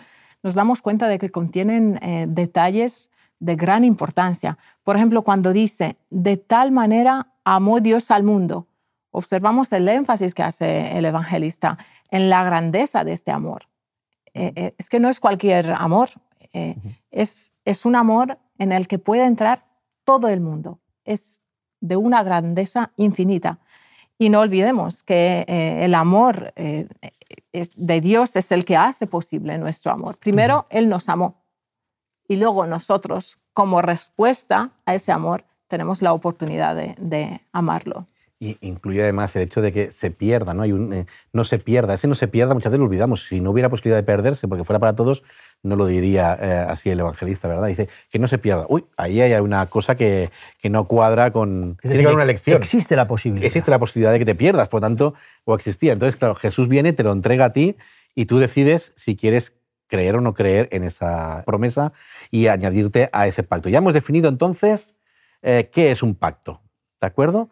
nos 0.44 0.54
damos 0.54 0.80
cuenta 0.80 1.08
de 1.08 1.18
que 1.18 1.30
contienen 1.30 1.98
eh, 2.02 2.26
detalles 2.28 3.10
de 3.40 3.56
gran 3.56 3.82
importancia. 3.82 4.58
Por 4.84 4.94
ejemplo, 4.94 5.22
cuando 5.22 5.52
dice, 5.52 5.96
de 6.10 6.36
tal 6.36 6.70
manera 6.70 7.32
amó 7.42 7.80
Dios 7.80 8.12
al 8.12 8.22
mundo, 8.22 8.68
observamos 9.10 9.72
el 9.72 9.88
énfasis 9.88 10.34
que 10.34 10.44
hace 10.44 10.96
el 10.96 11.04
evangelista 11.04 11.78
en 12.12 12.30
la 12.30 12.44
grandeza 12.44 13.02
de 13.02 13.12
este 13.12 13.32
amor. 13.32 13.62
Eh, 14.34 14.52
eh, 14.54 14.74
es 14.78 14.88
que 14.88 15.00
no 15.00 15.08
es 15.08 15.18
cualquier 15.18 15.72
amor, 15.72 16.10
es, 17.10 17.52
es 17.64 17.84
un 17.84 17.96
amor 17.96 18.38
en 18.58 18.72
el 18.72 18.88
que 18.88 18.98
puede 18.98 19.24
entrar 19.24 19.64
todo 20.04 20.28
el 20.28 20.40
mundo. 20.40 20.80
Es 21.04 21.42
de 21.80 21.96
una 21.96 22.22
grandeza 22.22 22.92
infinita. 22.96 23.58
Y 24.18 24.30
no 24.30 24.40
olvidemos 24.40 25.02
que 25.02 25.44
eh, 25.46 25.84
el 25.84 25.94
amor 25.94 26.52
eh, 26.56 26.88
de 27.52 28.00
Dios 28.00 28.36
es 28.36 28.50
el 28.52 28.64
que 28.64 28.76
hace 28.76 29.06
posible 29.06 29.58
nuestro 29.58 29.92
amor. 29.92 30.16
Primero, 30.18 30.66
Él 30.70 30.88
nos 30.88 31.08
amó 31.08 31.42
y 32.26 32.36
luego 32.36 32.66
nosotros, 32.66 33.38
como 33.52 33.82
respuesta 33.82 34.72
a 34.86 34.94
ese 34.94 35.12
amor, 35.12 35.44
tenemos 35.68 36.02
la 36.02 36.12
oportunidad 36.12 36.76
de 36.76 37.40
amarlo. 37.52 38.06
Y 38.38 38.58
incluye 38.60 39.02
además 39.02 39.34
el 39.36 39.42
hecho 39.42 39.62
de 39.62 39.72
que 39.72 39.92
se 39.92 40.10
pierda, 40.10 40.52
¿no? 40.52 40.62
Hay 40.62 40.72
un, 40.72 40.92
eh, 40.92 41.06
no 41.32 41.42
se 41.44 41.58
pierda. 41.58 41.94
Ese 41.94 42.06
no 42.06 42.14
se 42.14 42.28
pierda, 42.28 42.52
muchas 42.52 42.70
veces 42.70 42.80
lo 42.80 42.84
olvidamos. 42.84 43.24
Si 43.24 43.40
no 43.40 43.50
hubiera 43.50 43.70
posibilidad 43.70 43.96
de 43.96 44.02
perderse, 44.02 44.46
porque 44.46 44.62
fuera 44.62 44.78
para 44.78 44.94
todos, 44.94 45.22
no 45.62 45.74
lo 45.74 45.86
diría 45.86 46.36
eh, 46.38 46.66
así 46.68 46.90
el 46.90 47.00
evangelista, 47.00 47.48
¿verdad? 47.48 47.66
Dice 47.68 47.88
que 48.10 48.18
no 48.18 48.28
se 48.28 48.36
pierda. 48.36 48.66
Uy, 48.68 48.84
ahí 48.98 49.22
hay 49.22 49.32
una 49.40 49.64
cosa 49.66 49.94
que, 49.94 50.30
que 50.58 50.68
no 50.68 50.86
cuadra 50.86 51.30
con. 51.30 51.78
Es 51.82 51.90
decir, 51.90 52.06
una 52.08 52.24
elección. 52.24 52.58
Existe 52.58 52.94
la 52.94 53.08
posibilidad. 53.08 53.46
Existe 53.46 53.70
la 53.70 53.78
posibilidad 53.78 54.12
de 54.12 54.18
que 54.18 54.26
te 54.26 54.34
pierdas, 54.34 54.68
por 54.68 54.82
lo 54.82 54.86
tanto, 54.86 55.14
o 55.44 55.54
existía. 55.54 55.94
Entonces, 55.94 56.16
claro, 56.16 56.34
Jesús 56.34 56.68
viene, 56.68 56.92
te 56.92 57.04
lo 57.04 57.12
entrega 57.12 57.46
a 57.46 57.52
ti 57.54 57.76
y 58.14 58.26
tú 58.26 58.38
decides 58.38 58.92
si 58.96 59.16
quieres 59.16 59.54
creer 59.86 60.16
o 60.16 60.20
no 60.20 60.34
creer 60.34 60.68
en 60.72 60.84
esa 60.84 61.42
promesa 61.46 61.92
y 62.30 62.48
añadirte 62.48 63.08
a 63.12 63.26
ese 63.26 63.42
pacto. 63.42 63.68
Ya 63.68 63.78
hemos 63.78 63.94
definido 63.94 64.28
entonces 64.28 64.94
eh, 65.42 65.70
qué 65.72 65.90
es 65.90 66.02
un 66.02 66.14
pacto, 66.14 66.60
¿de 67.00 67.06
acuerdo? 67.06 67.50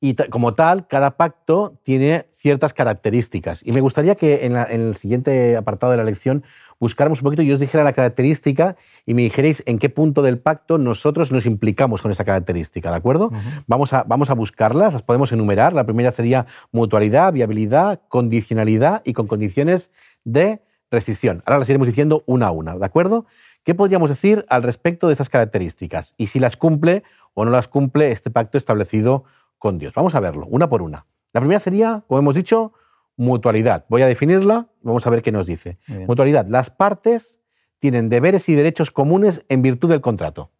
Y 0.00 0.14
como 0.14 0.54
tal, 0.54 0.86
cada 0.86 1.16
pacto 1.16 1.78
tiene 1.82 2.26
ciertas 2.36 2.74
características. 2.74 3.62
Y 3.64 3.72
me 3.72 3.80
gustaría 3.80 4.16
que 4.16 4.44
en, 4.44 4.56
el 4.56 4.96
siguiente 4.96 5.56
apartado 5.56 5.92
de 5.92 5.96
la 5.96 6.04
lección 6.04 6.44
buscáramos 6.78 7.20
un 7.20 7.24
poquito 7.24 7.42
y 7.42 7.46
yo 7.46 7.54
os 7.54 7.60
dijera 7.60 7.84
la 7.84 7.94
característica 7.94 8.76
y 9.06 9.14
me 9.14 9.22
dijerais 9.22 9.62
en 9.64 9.78
qué 9.78 9.88
punto 9.88 10.20
del 10.20 10.38
pacto 10.38 10.76
nosotros 10.76 11.32
nos 11.32 11.46
implicamos 11.46 12.02
con 12.02 12.10
esa 12.10 12.24
característica, 12.24 12.90
¿de 12.90 12.96
acuerdo? 12.96 13.30
vamos, 13.66 13.94
a, 13.94 14.02
vamos 14.02 14.28
a 14.28 14.34
buscarlas, 14.34 14.92
las 14.92 15.02
podemos 15.02 15.32
enumerar. 15.32 15.72
La 15.72 15.84
primera 15.84 16.10
sería 16.10 16.44
mutualidad, 16.70 17.32
viabilidad, 17.32 18.02
condicionalidad 18.08 19.00
y 19.06 19.14
con 19.14 19.26
condiciones 19.26 19.90
de 20.24 20.60
rescisión. 20.90 21.42
Ahora 21.46 21.60
las 21.60 21.68
iremos 21.68 21.86
diciendo 21.86 22.24
una 22.26 22.48
a 22.48 22.50
una, 22.50 22.76
¿de 22.76 22.84
acuerdo? 22.84 23.26
¿Qué 23.64 23.74
podríamos 23.74 24.10
decir 24.10 24.44
al 24.48 24.62
respecto 24.62 25.06
de 25.06 25.14
esas 25.14 25.30
características? 25.30 26.14
Y 26.18 26.26
si 26.26 26.38
las 26.40 26.56
cumple 26.56 27.02
o 27.32 27.44
no 27.44 27.50
las 27.50 27.68
cumple 27.68 28.12
este 28.12 28.30
pacto 28.30 28.58
establecido 28.58 29.24
con 29.58 29.78
Dios. 29.78 29.94
Vamos 29.94 30.14
a 30.14 30.20
verlo, 30.20 30.46
una 30.46 30.68
por 30.68 30.82
una. 30.82 31.06
La 31.32 31.40
primera 31.40 31.60
sería, 31.60 32.04
como 32.06 32.18
hemos 32.20 32.34
dicho, 32.34 32.72
mutualidad. 33.16 33.84
Voy 33.88 34.02
a 34.02 34.06
definirla 34.06 34.68
y 34.82 34.86
vamos 34.86 35.06
a 35.06 35.10
ver 35.10 35.22
qué 35.22 35.32
nos 35.32 35.46
dice. 35.46 35.78
Mutualidad. 36.06 36.46
Las 36.48 36.70
partes 36.70 37.40
tienen 37.78 38.08
deberes 38.08 38.48
y 38.48 38.54
derechos 38.54 38.90
comunes 38.90 39.44
en 39.48 39.62
virtud 39.62 39.90
del 39.90 40.00
contrato. 40.00 40.50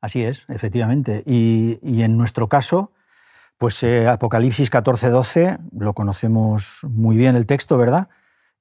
Así 0.00 0.22
es, 0.22 0.44
efectivamente. 0.48 1.22
Y, 1.24 2.02
en 2.02 2.16
nuestro 2.16 2.48
caso, 2.48 2.92
pues 3.56 3.82
eh, 3.82 4.06
Apocalipsis 4.06 4.70
14-12, 4.70 5.60
lo 5.78 5.94
conocemos 5.94 6.80
muy 6.82 7.16
bien 7.16 7.36
el 7.36 7.46
texto, 7.46 7.78
¿verdad? 7.78 8.08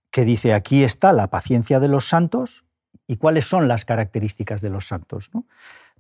Que 0.10 0.24
dice, 0.24 0.54
aquí 0.54 0.84
está 0.84 1.12
la 1.12 1.28
paciencia 1.28 1.80
de 1.80 1.88
los 1.88 2.08
santos. 2.08 2.66
¿Y 3.08 3.18
cuáles 3.18 3.46
son 3.46 3.68
las 3.68 3.84
características 3.84 4.62
de 4.62 4.70
los 4.70 4.88
santos? 4.88 5.32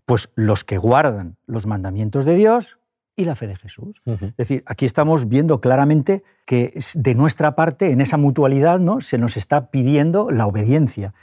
Pues 0.06 0.30
los 0.36 0.64
que 0.64 0.78
guardan 0.78 1.38
los 1.46 1.66
mandamientos 1.66 2.24
de 2.26 2.36
Dios 2.36 2.78
y 3.16 3.26
la 3.26 3.36
fe 3.36 3.48
de 3.48 3.56
Jesús. 3.56 4.02
Es 4.06 4.38
decir, 4.38 4.64
aquí 4.66 4.86
estamos 4.86 5.28
viendo 5.28 5.62
claramente 5.62 6.24
que 6.46 6.74
de 6.96 7.16
nuestra 7.16 7.56
parte, 7.56 7.92
en 7.92 8.02
esa 8.02 8.18
mutualidad, 8.18 8.80
¿no? 8.80 9.02
se 9.02 9.18
nos 9.18 9.38
está 9.38 9.70
pidiendo 9.70 10.32
la 10.32 10.48
obediencia, 10.48 11.14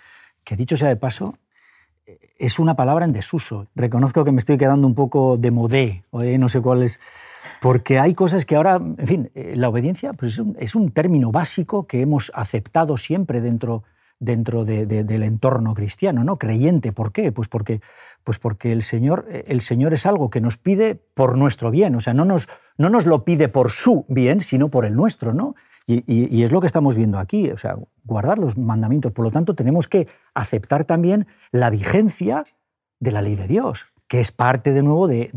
que 0.44 0.56
dicho 0.56 0.76
sea 0.76 0.88
de 0.88 0.96
paso, 0.96 1.36
es 2.38 2.58
una 2.58 2.74
palabra 2.74 3.04
en 3.04 3.12
desuso. 3.12 3.66
Reconozco 3.74 4.24
que 4.24 4.32
me 4.32 4.38
estoy 4.38 4.56
quedando 4.56 4.86
un 4.86 4.94
poco 4.94 5.36
de 5.36 5.50
modé, 5.50 6.04
no 6.12 6.48
sé 6.48 6.60
cuál 6.60 6.82
es, 6.82 6.98
porque 7.60 7.98
hay 7.98 8.14
cosas 8.14 8.46
que 8.46 8.56
ahora, 8.56 8.76
en 8.76 9.06
fin, 9.06 9.30
eh, 9.34 9.54
la 9.56 9.68
obediencia 9.68 10.12
pues 10.14 10.40
es, 10.58 10.74
un, 10.74 10.90
término 10.90 11.30
básico 11.30 11.86
que 11.86 12.00
hemos 12.00 12.32
aceptado 12.34 12.96
siempre 12.96 13.40
dentro, 13.40 13.84
dentro 14.20 14.64
del 14.66 15.22
entorno 15.22 15.74
cristiano, 15.74 16.22
¿no? 16.22 16.38
Creyente. 16.38 16.92
¿Por 16.92 17.10
qué? 17.10 17.32
Pues 17.32 17.48
porque, 17.48 17.80
pues 18.22 18.38
porque 18.38 18.70
el, 18.70 18.82
Señor, 18.82 19.26
el 19.30 19.62
Señor 19.62 19.94
es 19.94 20.06
algo 20.06 20.30
que 20.30 20.42
nos 20.42 20.58
pide 20.58 20.94
por 20.94 21.36
nuestro 21.36 21.70
bien, 21.70 21.96
o 21.96 22.00
sea, 22.00 22.14
no 22.14 22.24
nos, 22.26 22.46
no 22.76 22.90
nos 22.90 23.06
lo 23.06 23.24
pide 23.24 23.48
por 23.48 23.70
su 23.70 24.04
bien, 24.08 24.42
sino 24.42 24.68
por 24.68 24.84
el 24.84 24.94
nuestro, 24.94 25.32
¿no? 25.32 25.56
Y, 25.86 26.44
es 26.44 26.52
lo 26.52 26.60
que 26.60 26.68
estamos 26.68 26.94
viendo 26.94 27.18
aquí, 27.18 27.50
o 27.50 27.58
sea, 27.58 27.76
guardar 28.04 28.38
los 28.38 28.56
mandamientos. 28.56 29.10
Por 29.10 29.24
lo 29.24 29.32
tanto, 29.32 29.54
tenemos 29.54 29.88
que 29.88 30.06
aceptar 30.34 30.84
también 30.84 31.26
la 31.50 31.68
vigencia 31.68 32.44
de 33.00 33.10
la 33.10 33.22
ley 33.22 33.34
de 33.34 33.48
Dios, 33.48 33.86
que 34.10 34.18
es 34.18 34.32
parte 34.32 34.72
de 34.72 34.82
nuevo 34.82 35.06
de, 35.06 35.30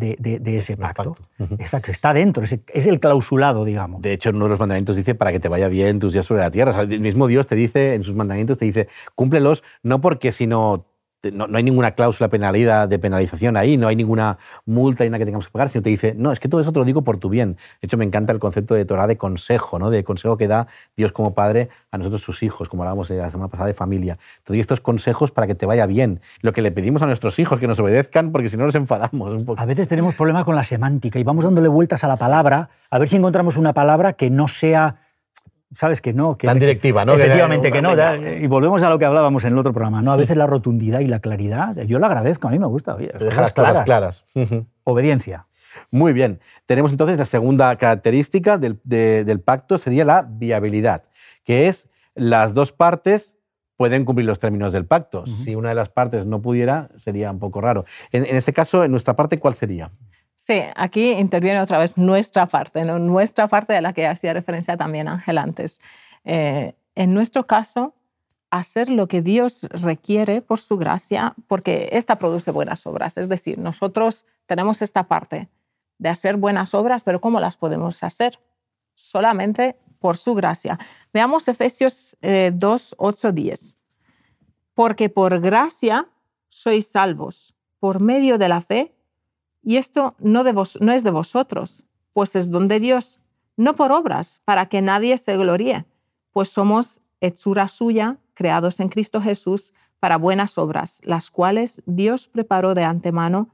ese 0.47 0.75
pacto. 0.77 1.15
está, 1.59 2.11
dentro, 2.11 2.43
es, 2.43 2.57
es, 2.73 2.87
el 2.87 2.99
clausulado, 2.99 3.65
digamos. 3.65 4.01
De 4.01 4.13
hecho, 4.13 4.31
uno 4.31 4.45
de 4.45 4.49
los 4.49 4.59
mandamientos 4.59 4.95
dice 4.95 5.13
para 5.13 5.31
que 5.31 5.39
te 5.39 5.47
vaya 5.47 5.67
bien 5.67 5.99
tus 5.99 6.13
días 6.13 6.25
sobre 6.25 6.41
la 6.41 6.49
tierra. 6.49 6.81
el 6.81 6.99
mismo 6.99 7.27
Dios 7.27 7.45
te 7.45 7.53
dice, 7.53 7.93
en 7.93 8.03
sus 8.03 8.15
mandamientos, 8.15 8.57
te 8.57 8.65
dice, 8.65 8.87
cúmplelos 9.13 9.61
no 9.83 10.01
porque 10.01 10.31
si 10.31 10.47
no 10.47 10.87
no, 11.31 11.47
hay 11.55 11.63
ninguna 11.63 11.91
cláusula 11.91 12.29
penalidad 12.29 12.89
de 12.89 12.99
penalización 12.99 13.55
ahí, 13.55 13.77
no 13.77 13.87
hay 13.87 13.95
ninguna 13.95 14.37
multa 14.65 15.03
ni 15.03 15.09
nada 15.09 15.19
que 15.19 15.25
tengamos 15.25 15.47
que 15.47 15.51
pagar, 15.51 15.69
sino 15.69 15.81
te 15.81 15.89
dice, 15.89 16.13
no, 16.17 16.31
es 16.31 16.39
que 16.39 16.49
todo 16.49 16.59
eso 16.59 16.73
te 16.73 16.79
lo 16.79 16.85
digo 16.85 17.03
por 17.03 17.17
tu 17.17 17.29
bien. 17.29 17.53
De 17.81 17.85
hecho, 17.85 17.97
me 17.97 18.05
encanta 18.05 18.33
el 18.33 18.39
concepto 18.39 18.73
de 18.73 18.83
Torah 18.85 19.07
de 19.07 19.17
consejo, 19.17 19.79
¿no? 19.79 19.89
de 19.89 20.03
consejo 20.03 20.37
que 20.37 20.47
da 20.47 20.67
Dios 20.97 21.11
como 21.11 21.33
Padre 21.33 21.69
a 21.91 21.97
nosotros 21.97 22.21
sus 22.21 22.43
hijos, 22.43 22.67
como 22.67 22.83
hablábamos 22.83 23.09
la 23.09 23.29
semana 23.29 23.47
pasada 23.47 23.67
de 23.67 23.73
familia. 23.73 24.17
Te 24.43 24.53
doy 24.53 24.59
estos 24.59 24.81
consejos 24.81 25.31
para 25.31 25.47
que 25.47 25.55
te 25.55 25.65
vaya 25.65 25.85
bien. 25.85 26.19
Lo 26.41 26.51
que 26.51 26.61
le 26.61 26.71
pedimos 26.71 27.01
a 27.01 27.05
nuestros 27.05 27.39
hijos, 27.39 27.59
que 27.59 27.67
nos 27.67 27.79
obedezcan, 27.79 28.31
porque 28.31 28.49
si 28.49 28.57
no 28.57 28.65
nos 28.65 28.75
enfadamos. 28.75 29.33
Un 29.33 29.45
poco. 29.45 29.61
A 29.61 29.65
veces 29.65 29.87
tenemos 29.87 30.15
problemas 30.15 30.43
con 30.43 30.55
la 30.55 30.63
semántica 30.63 31.19
y 31.19 31.23
vamos 31.23 31.45
dándole 31.45 31.69
vueltas 31.69 32.03
a 32.03 32.07
la 32.07 32.17
palabra, 32.17 32.69
a 32.89 32.99
ver 32.99 33.07
si 33.07 33.15
encontramos 33.15 33.55
una 33.55 33.73
palabra 33.73 34.13
que 34.13 34.29
no 34.29 34.47
sea 34.47 35.02
sabes 35.75 36.01
que 36.01 36.13
no. 36.13 36.37
Que, 36.37 36.47
Tan 36.47 36.59
directiva, 36.59 37.05
¿no? 37.05 37.13
Efectivamente 37.13 37.71
que, 37.71 37.81
no. 37.81 37.93
y 37.93 38.47
volvemos 38.47 38.81
a 38.83 38.89
lo 38.89 38.99
que 38.99 39.05
hablábamos 39.05 39.43
en 39.45 39.53
el 39.53 39.57
otro 39.57 39.73
programa, 39.73 40.01
¿no? 40.01 40.11
A 40.11 40.17
veces 40.17 40.37
la 40.37 40.47
rotundidad 40.47 40.99
y 40.99 41.05
la 41.05 41.19
claridad, 41.19 41.75
yo 41.83 41.99
lo 41.99 42.05
agradezco, 42.05 42.47
a 42.47 42.51
mí 42.51 42.59
me 42.59 42.67
gusta. 42.67 42.97
las 43.19 43.51
claras. 43.51 43.85
claras. 43.85 44.23
Obediencia. 44.83 45.47
Muy 45.91 46.13
bien. 46.13 46.39
Tenemos 46.65 46.91
entonces 46.91 47.17
la 47.17 47.25
segunda 47.25 47.75
característica 47.77 48.57
del, 48.57 49.41
pacto, 49.43 49.77
sería 49.77 50.05
la 50.05 50.27
viabilidad, 50.27 51.03
que 51.43 51.67
es 51.67 51.89
las 52.15 52.53
dos 52.53 52.71
partes 52.71 53.37
pueden 53.75 54.05
cumplir 54.05 54.27
los 54.27 54.39
términos 54.39 54.71
del 54.71 54.85
pacto. 54.85 55.25
Si 55.25 55.55
una 55.55 55.69
de 55.69 55.75
las 55.75 55.89
partes 55.89 56.25
no 56.25 56.41
pudiera, 56.41 56.89
sería 56.95 57.31
un 57.31 57.39
poco 57.39 57.59
raro. 57.59 57.85
En, 58.11 58.23
en 58.23 58.37
este 58.37 58.53
caso, 58.53 58.83
en 58.83 58.91
nuestra 58.91 59.15
parte, 59.15 59.39
¿cuál 59.39 59.55
sería? 59.55 59.91
Sí, 60.45 60.61
aquí 60.75 61.11
interviene 61.11 61.61
otra 61.61 61.77
vez 61.77 61.97
nuestra 61.97 62.47
parte, 62.47 62.83
nuestra 62.83 63.47
parte 63.47 63.71
de 63.71 63.81
la 63.81 63.93
que 63.93 64.05
hacía 64.05 64.33
referencia 64.33 64.75
también 64.75 65.07
Ángel 65.07 65.37
antes. 65.37 65.79
Eh, 66.25 66.75
en 66.95 67.13
nuestro 67.13 67.45
caso, 67.45 67.93
hacer 68.49 68.89
lo 68.89 69.07
que 69.07 69.21
Dios 69.21 69.63
requiere 69.69 70.41
por 70.41 70.59
su 70.59 70.75
gracia, 70.75 71.33
porque 71.47 71.87
esta 71.93 72.17
produce 72.19 72.51
buenas 72.51 72.85
obras. 72.85 73.15
Es 73.15 73.29
decir, 73.29 73.57
nosotros 73.57 74.25
tenemos 74.45 74.81
esta 74.81 75.03
parte 75.03 75.47
de 75.97 76.09
hacer 76.09 76.35
buenas 76.35 76.73
obras, 76.73 77.05
pero 77.05 77.21
¿cómo 77.21 77.39
las 77.39 77.55
podemos 77.55 78.03
hacer? 78.03 78.37
Solamente 78.95 79.77
por 79.99 80.17
su 80.17 80.35
gracia. 80.35 80.77
Veamos 81.13 81.47
Efesios 81.47 82.17
2, 82.21 82.95
8, 82.97 83.31
10. 83.31 83.77
Porque 84.73 85.07
por 85.07 85.39
gracia 85.39 86.09
sois 86.49 86.85
salvos, 86.85 87.55
por 87.79 88.01
medio 88.01 88.37
de 88.37 88.49
la 88.49 88.59
fe 88.59 88.93
y 89.63 89.77
esto 89.77 90.15
no, 90.19 90.43
no 90.43 90.91
es 90.91 91.03
de 91.03 91.11
vosotros, 91.11 91.85
pues 92.11 92.35
es 92.35 92.51
don 92.51 92.67
de 92.67 92.79
Dios, 92.79 93.19
no 93.55 93.75
por 93.75 93.91
obras, 93.91 94.41
para 94.45 94.67
que 94.67 94.81
nadie 94.81 95.17
se 95.17 95.37
gloríe, 95.37 95.85
pues 96.31 96.49
somos 96.49 97.01
hechura 97.21 97.67
suya, 97.67 98.17
creados 98.33 98.79
en 98.79 98.89
Cristo 98.89 99.21
Jesús 99.21 99.73
para 99.99 100.17
buenas 100.17 100.57
obras, 100.57 100.99
las 101.03 101.31
cuales 101.31 101.81
Dios 101.85 102.27
preparó 102.27 102.73
de 102.73 102.83
antemano 102.83 103.49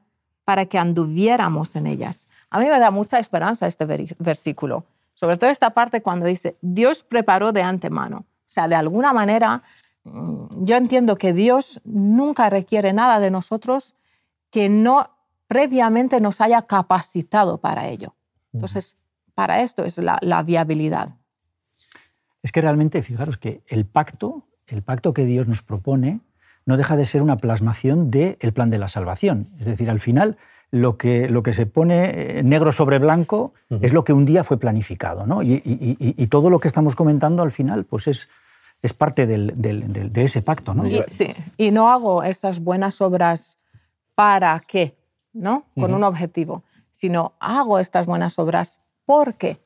para 0.46 0.66
que 0.66 0.80
anduviéramos 0.80 1.76
en 1.76 1.86
ellas. 1.86 2.28
A 2.50 2.60
mí 2.60 2.66
me 2.66 2.80
da 2.80 2.90
mucha 2.90 3.20
esperanza 3.20 3.68
este 3.68 3.86
versículo, 4.18 4.86
sobre 5.14 5.38
todo 5.38 5.52
esta 5.52 5.70
parte 5.72 6.02
cuando 6.02 6.26
dice, 6.26 6.58
Dios 6.62 7.04
preparó 7.04 7.52
de 7.52 7.62
antemano. 7.62 8.20
O 8.20 8.52
sea, 8.52 8.68
de 8.68 8.74
alguna 8.74 9.14
manera, 9.14 9.62
mm, 10.06 10.66
yo 10.66 10.76
entiendo 10.76 11.18
que 11.18 11.34
Dios 11.34 11.82
nunca 11.84 12.50
requiere 12.50 12.94
nada 12.94 13.20
de 13.20 13.30
nosotros 13.30 13.96
que 14.50 14.70
no 14.70 15.12
previamente 15.50 16.22
nos 16.22 16.42
haya 16.42 16.62
capacitado 16.62 17.58
para 17.58 17.88
ello. 17.88 18.16
Entonces, 18.54 18.98
para 19.34 19.62
esto 19.62 19.84
es 19.84 19.98
la, 19.98 20.44
viabilidad. 20.44 21.16
Es 22.44 22.52
que 22.52 22.62
realmente, 22.62 23.02
fijaros 23.02 23.38
que 23.38 23.64
el 23.68 23.86
pacto, 23.86 24.44
el 24.68 24.84
pacto 24.84 25.12
que 25.12 25.26
Dios 25.26 25.48
nos 25.48 25.64
propone, 25.64 26.22
no 26.66 26.78
deja 26.78 26.96
de 26.96 27.06
ser 27.06 27.24
una 27.24 27.38
plasmación 27.38 28.12
del 28.12 28.54
plan 28.54 28.70
de 28.70 28.78
la 28.78 28.88
salvación. 28.88 29.50
Es 29.60 29.66
decir, 29.66 29.90
al 29.90 30.00
final, 30.00 30.38
lo 30.70 30.98
que, 30.98 31.28
lo 31.30 31.42
que 31.42 31.52
se 31.52 31.66
pone 31.66 32.38
eh, 32.40 32.44
negro 32.44 32.72
sobre 32.72 33.00
blanco 33.00 33.54
es 33.82 33.92
lo 33.92 34.04
que 34.04 34.14
un 34.14 34.26
día 34.26 34.44
fue 34.44 34.60
planificado. 34.60 35.26
¿no? 35.26 35.42
Y, 35.42 36.28
todo 36.28 36.52
lo 36.52 36.60
que 36.60 36.68
estamos 36.68 36.96
comentando 36.96 37.42
al 37.42 37.52
final 37.52 37.86
pues 37.86 38.08
es, 38.08 38.30
es 38.84 38.94
parte 38.94 39.26
de 39.26 40.24
ese 40.24 40.44
pacto. 40.44 40.76
¿no? 40.76 40.84
sí, 41.08 41.34
y 41.58 41.72
no 41.72 41.90
hago 41.90 42.22
estas 42.22 42.60
buenas 42.60 43.02
obras 43.02 43.58
para 44.14 44.62
qué, 44.68 44.99
¿no? 45.34 45.66
Con 45.76 45.94
un 45.94 46.04
objetivo, 46.04 46.64
sino 46.92 47.34
hago 47.40 47.80
estas 47.80 48.06
buenas 48.06 48.40
obras 48.40 48.80
porque, 49.06 49.60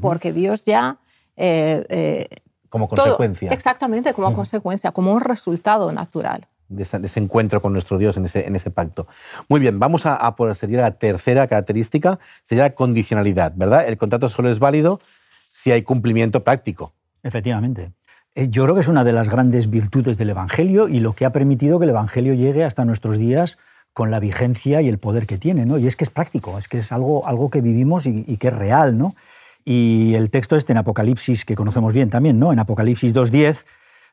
porque 0.00 0.32
Dios 0.32 0.64
ya... 0.64 0.98
Eh, 1.36 1.84
eh, 1.88 2.28
como 2.68 2.88
consecuencia. 2.88 3.50
exactamente, 3.50 4.12
como 4.12 4.32
consecuencia, 4.34 4.92
como 4.92 5.12
un 5.12 5.20
resultado 5.20 5.90
natural. 5.92 6.46
De 6.68 6.82
ese, 6.82 7.20
encuentro 7.20 7.62
con 7.62 7.72
nuestro 7.72 7.96
Dios 7.96 8.18
en 8.18 8.26
ese, 8.26 8.46
en 8.46 8.54
ese 8.54 8.70
pacto. 8.70 9.06
Muy 9.48 9.58
bien, 9.58 9.78
vamos 9.78 10.04
a, 10.04 10.16
a 10.16 10.36
por 10.36 10.54
sería 10.54 10.82
la 10.82 10.90
tercera 10.98 11.46
característica, 11.46 12.18
sería 12.42 12.64
la 12.64 12.74
condicionalidad, 12.74 13.54
¿verdad? 13.56 13.88
El 13.88 13.96
contrato 13.96 14.28
solo 14.28 14.50
es 14.50 14.58
válido 14.58 15.00
si 15.48 15.72
hay 15.72 15.82
cumplimiento 15.82 16.44
práctico. 16.44 16.92
Efectivamente. 17.22 17.92
Eh, 18.34 18.48
yo 18.48 18.64
creo 18.64 18.74
que 18.74 18.82
es 18.82 18.88
una 18.88 19.02
de 19.02 19.12
las 19.12 19.28
grandes 19.28 19.68
virtudes 19.68 20.16
del 20.18 20.30
Evangelio 20.30 20.88
y 20.88 21.00
lo 21.00 21.14
que 21.14 21.24
ha 21.24 21.32
permitido 21.32 21.78
que 21.78 21.84
el 21.84 21.90
Evangelio 21.90 22.34
llegue 22.34 22.64
hasta 22.64 22.84
nuestros 22.84 23.18
días 23.18 23.58
con 23.98 24.12
la 24.12 24.20
vigencia 24.20 24.80
y 24.80 24.88
el 24.88 24.98
poder 24.98 25.26
que 25.26 25.38
tiene, 25.38 25.66
¿no? 25.66 25.76
Y 25.76 25.88
es 25.88 25.96
que 25.96 26.04
es 26.04 26.10
práctico, 26.10 26.56
es 26.56 26.68
que 26.68 26.78
es 26.78 26.92
algo, 26.92 27.26
algo 27.26 27.50
que 27.50 27.60
vivimos 27.60 28.06
y, 28.06 28.36
que 28.36 28.46
es 28.46 28.54
real, 28.54 28.96
¿no? 28.96 29.16
Y 29.64 30.14
el 30.14 30.30
texto 30.30 30.54
este 30.54 30.72
en 30.72 30.78
Apocalipsis, 30.78 31.44
que 31.44 31.56
conocemos 31.56 31.92
bien 31.92 32.08
también, 32.08 32.38
¿no? 32.38 32.52
En 32.52 32.60
Apocalipsis 32.60 33.12
2.10, 33.12 33.64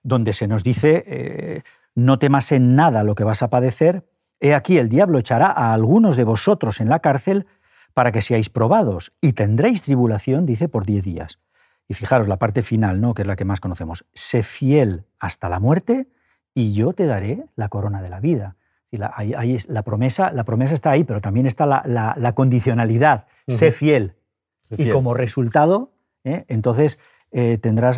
donde 0.01 0.33
se 0.33 0.47
nos 0.47 0.63
dice, 0.63 1.03
eh, 1.05 1.61
no 1.93 2.17
temas 2.17 2.51
en 2.51 2.75
nada 2.75 3.03
lo 3.03 3.13
que 3.13 3.23
vas 3.23 3.43
a 3.43 3.51
padecer, 3.51 4.03
he 4.39 4.55
aquí 4.55 4.79
el 4.79 4.89
diablo 4.89 5.19
echará 5.19 5.51
a 5.51 5.71
algunos 5.71 6.17
de 6.17 6.23
vosotros 6.23 6.81
en 6.81 6.89
la 6.89 6.97
cárcel 6.97 7.45
para 7.93 8.11
que 8.11 8.23
seáis 8.23 8.49
probados 8.49 9.13
y 9.21 9.33
tendréis 9.33 9.83
tribulación, 9.83 10.47
dice, 10.47 10.67
por 10.67 10.87
diez 10.87 11.03
días. 11.03 11.37
Y 11.87 11.93
fijaros 11.93 12.27
la 12.27 12.37
parte 12.37 12.63
final, 12.63 13.01
¿no? 13.01 13.13
que 13.13 13.21
es 13.21 13.27
la 13.27 13.35
que 13.35 13.45
más 13.45 13.59
conocemos. 13.59 14.03
Sé 14.15 14.41
fiel 14.41 15.05
hasta 15.19 15.47
la 15.47 15.59
muerte 15.59 16.07
y 16.55 16.73
yo 16.73 16.93
te 16.93 17.05
daré 17.05 17.45
la 17.55 17.69
corona 17.69 18.01
de 18.01 18.09
la 18.09 18.19
vida. 18.19 18.55
La, 18.97 19.13
la, 19.67 19.83
promesa, 19.83 20.31
la 20.31 20.43
promesa 20.43 20.73
está 20.73 20.91
ahí, 20.91 21.03
pero 21.03 21.21
también 21.21 21.45
está 21.45 21.65
la, 21.65 22.31
condicionalidad. 22.33 23.25
Sé 23.47 23.71
fiel. 23.71 24.15
Y 24.77 24.89
como 24.89 25.13
resultado, 25.13 25.91
¿eh? 26.23 26.45
entonces 26.47 26.99
eh, 27.31 27.57
tendrás 27.57 27.97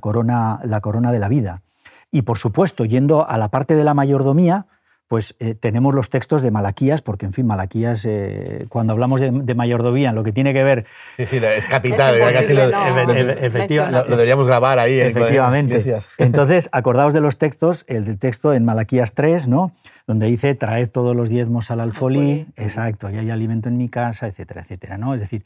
corona, 0.00 0.58
la 0.64 0.80
corona 0.80 1.12
de 1.12 1.18
la 1.18 1.28
vida. 1.28 1.62
Y 2.10 2.22
por 2.22 2.38
supuesto, 2.38 2.84
yendo 2.84 3.28
a 3.28 3.38
la 3.38 3.48
parte 3.48 3.74
de 3.74 3.84
la 3.84 3.94
mayordomía, 3.94 4.66
pues 5.08 5.34
eh, 5.38 5.54
tenemos 5.54 5.94
los 5.94 6.08
textos 6.08 6.40
de 6.40 6.50
Malaquías, 6.50 7.02
porque 7.02 7.26
en 7.26 7.32
fin, 7.32 7.46
Malaquías, 7.46 8.06
eh, 8.06 8.66
cuando 8.68 8.94
hablamos 8.94 9.20
de, 9.20 9.30
de, 9.30 9.54
mayordomía, 9.54 10.12
lo 10.12 10.24
que 10.24 10.32
tiene 10.32 10.54
que 10.54 10.64
ver... 10.64 10.86
Sí, 11.16 11.26
sí, 11.26 11.36
es 11.36 11.66
capital. 11.66 12.16
Es 12.16 12.50
lo, 12.50 13.90
lo, 13.90 14.04
deberíamos 14.04 14.46
grabar 14.46 14.78
ahí. 14.78 14.98
Efectivamente. 14.98 16.00
Entonces, 16.18 16.70
acordaos 16.72 17.12
de 17.12 17.20
los 17.20 17.36
textos, 17.36 17.84
el 17.86 18.06
del 18.06 18.18
texto 18.18 18.54
en 18.54 18.64
Malaquías 18.64 19.12
3, 19.12 19.46
¿no? 19.46 19.72
donde 20.06 20.26
dice, 20.26 20.54
traed 20.54 20.88
todos 20.90 21.14
los 21.14 21.28
diezmos 21.28 21.70
al 21.70 21.80
alfolí, 21.80 22.46
exacto, 22.56 23.10
y 23.10 23.16
hay 23.16 23.30
alimento 23.30 23.68
en 23.68 23.76
mi 23.76 23.88
casa, 23.88 24.26
etcétera, 24.26 24.62
etcétera. 24.62 24.98
¿no? 24.98 25.14
Es 25.14 25.20
decir, 25.20 25.44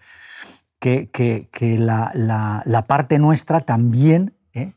que, 0.79 1.09
que, 1.11 1.49
que 1.53 1.79
la, 1.79 2.11
la, 2.15 2.63
la, 2.65 2.83
parte 2.87 3.19
nuestra 3.19 3.61
también 3.61 4.35
¿eh? 4.53 4.73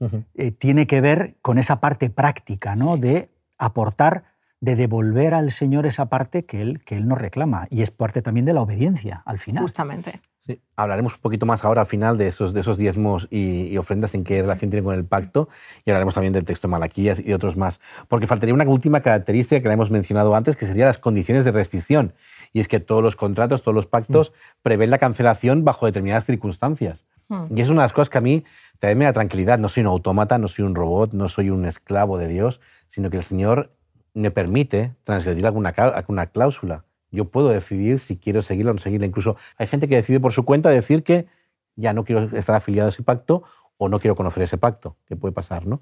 tiene 0.57 0.87
que 0.87 1.01
ver 1.01 1.35
con 1.41 1.57
esa 1.57 1.79
parte 1.79 2.09
práctica, 2.09 2.75
¿no? 2.75 2.97
de 2.97 3.29
aportar 3.57 4.30
de 4.61 4.75
devolver 4.75 5.33
al 5.33 5.51
Señor 5.51 5.87
esa 5.87 6.05
parte 6.05 6.45
que 6.45 6.61
él, 6.61 6.83
que 6.85 6.95
él 6.95 7.07
nos 7.07 7.17
reclama. 7.17 7.67
Y 7.69 7.81
es 7.81 7.91
parte 7.91 8.21
también 8.21 8.45
de 8.45 8.53
la 8.53 8.61
obediencia 8.61 9.23
al 9.25 9.39
final. 9.39 9.63
Justamente. 9.63 10.21
Sí. 10.45 10.59
Hablaremos 10.75 11.13
un 11.15 11.19
poquito 11.19 11.45
más 11.45 11.63
ahora 11.65 11.81
al 11.81 11.87
final 11.87 12.17
de 12.17 12.27
esos, 12.27 12.53
de 12.53 12.61
esos 12.61 12.77
diezmos 12.77 13.27
y, 13.29 13.77
ofrendas 13.77 14.15
en 14.15 14.23
qué 14.23 14.41
relación 14.41 14.71
tienen 14.71 14.85
con 14.85 14.95
el 14.95 15.05
pacto 15.05 15.49
y 15.85 15.91
hablaremos 15.91 16.15
también 16.15 16.33
del 16.33 16.45
texto 16.45 16.67
de 16.67 16.71
Malaquías 16.71 17.19
y 17.23 17.33
otros 17.33 17.57
más. 17.57 17.79
Porque 18.07 18.25
faltaría 18.25 18.53
una 18.53 18.63
última 18.63 19.01
característica 19.01 19.61
que 19.61 19.67
la 19.67 19.75
hemos 19.75 19.91
mencionado 19.91 20.35
antes, 20.35 20.55
que 20.55 20.65
serían 20.65 20.87
las 20.87 20.97
condiciones 20.97 21.45
de 21.45 21.51
rescisión. 21.51 22.13
Y 22.53 22.59
es 22.59 22.67
que 22.67 22.79
todos 22.79 23.03
los 23.03 23.15
contratos, 23.15 23.61
todos 23.61 23.75
los 23.75 23.87
pactos 23.87 24.31
mm. 24.31 24.61
prevén 24.61 24.89
la 24.89 24.97
cancelación 24.97 25.63
bajo 25.63 25.85
determinadas 25.85 26.25
circunstancias. 26.25 27.05
Mm. 27.29 27.57
Y 27.57 27.61
es 27.61 27.69
una 27.69 27.81
de 27.81 27.85
las 27.85 27.93
cosas 27.93 28.09
que 28.09 28.17
a 28.17 28.21
mí 28.21 28.43
también 28.79 28.99
me 28.99 29.05
da 29.05 29.13
tranquilidad. 29.13 29.57
No 29.57 29.69
soy 29.69 29.81
un 29.81 29.87
autómata, 29.87 30.37
no 30.37 30.47
soy 30.47 30.65
un 30.65 30.75
robot, 30.75 31.13
no 31.13 31.29
soy 31.29 31.49
un 31.49 31.65
esclavo 31.65 32.17
de 32.17 32.27
Dios, 32.27 32.61
sino 32.87 33.09
que 33.09 33.17
el 33.17 33.23
Señor 33.23 33.71
me 34.13 34.31
permite 34.31 34.95
transgredir 35.03 35.45
alguna, 35.45 35.69
alguna 35.69 36.27
cláusula. 36.27 36.85
Yo 37.11 37.25
puedo 37.25 37.49
decidir 37.49 37.99
si 37.99 38.17
quiero 38.17 38.41
seguirla 38.41 38.71
o 38.71 38.73
no 38.73 38.79
seguirla. 38.79 39.05
Incluso 39.05 39.35
hay 39.57 39.67
gente 39.67 39.87
que 39.87 39.95
decide 39.95 40.19
por 40.19 40.31
su 40.31 40.45
cuenta 40.45 40.69
decir 40.69 41.03
que 41.03 41.27
ya 41.75 41.93
no 41.93 42.03
quiero 42.03 42.35
estar 42.37 42.55
afiliado 42.55 42.87
a 42.87 42.89
ese 42.89 43.03
pacto 43.03 43.43
o 43.77 43.89
no 43.89 43.99
quiero 43.99 44.15
conocer 44.15 44.43
ese 44.43 44.57
pacto, 44.57 44.97
que 45.07 45.15
puede 45.15 45.33
pasar, 45.33 45.65
¿no? 45.65 45.81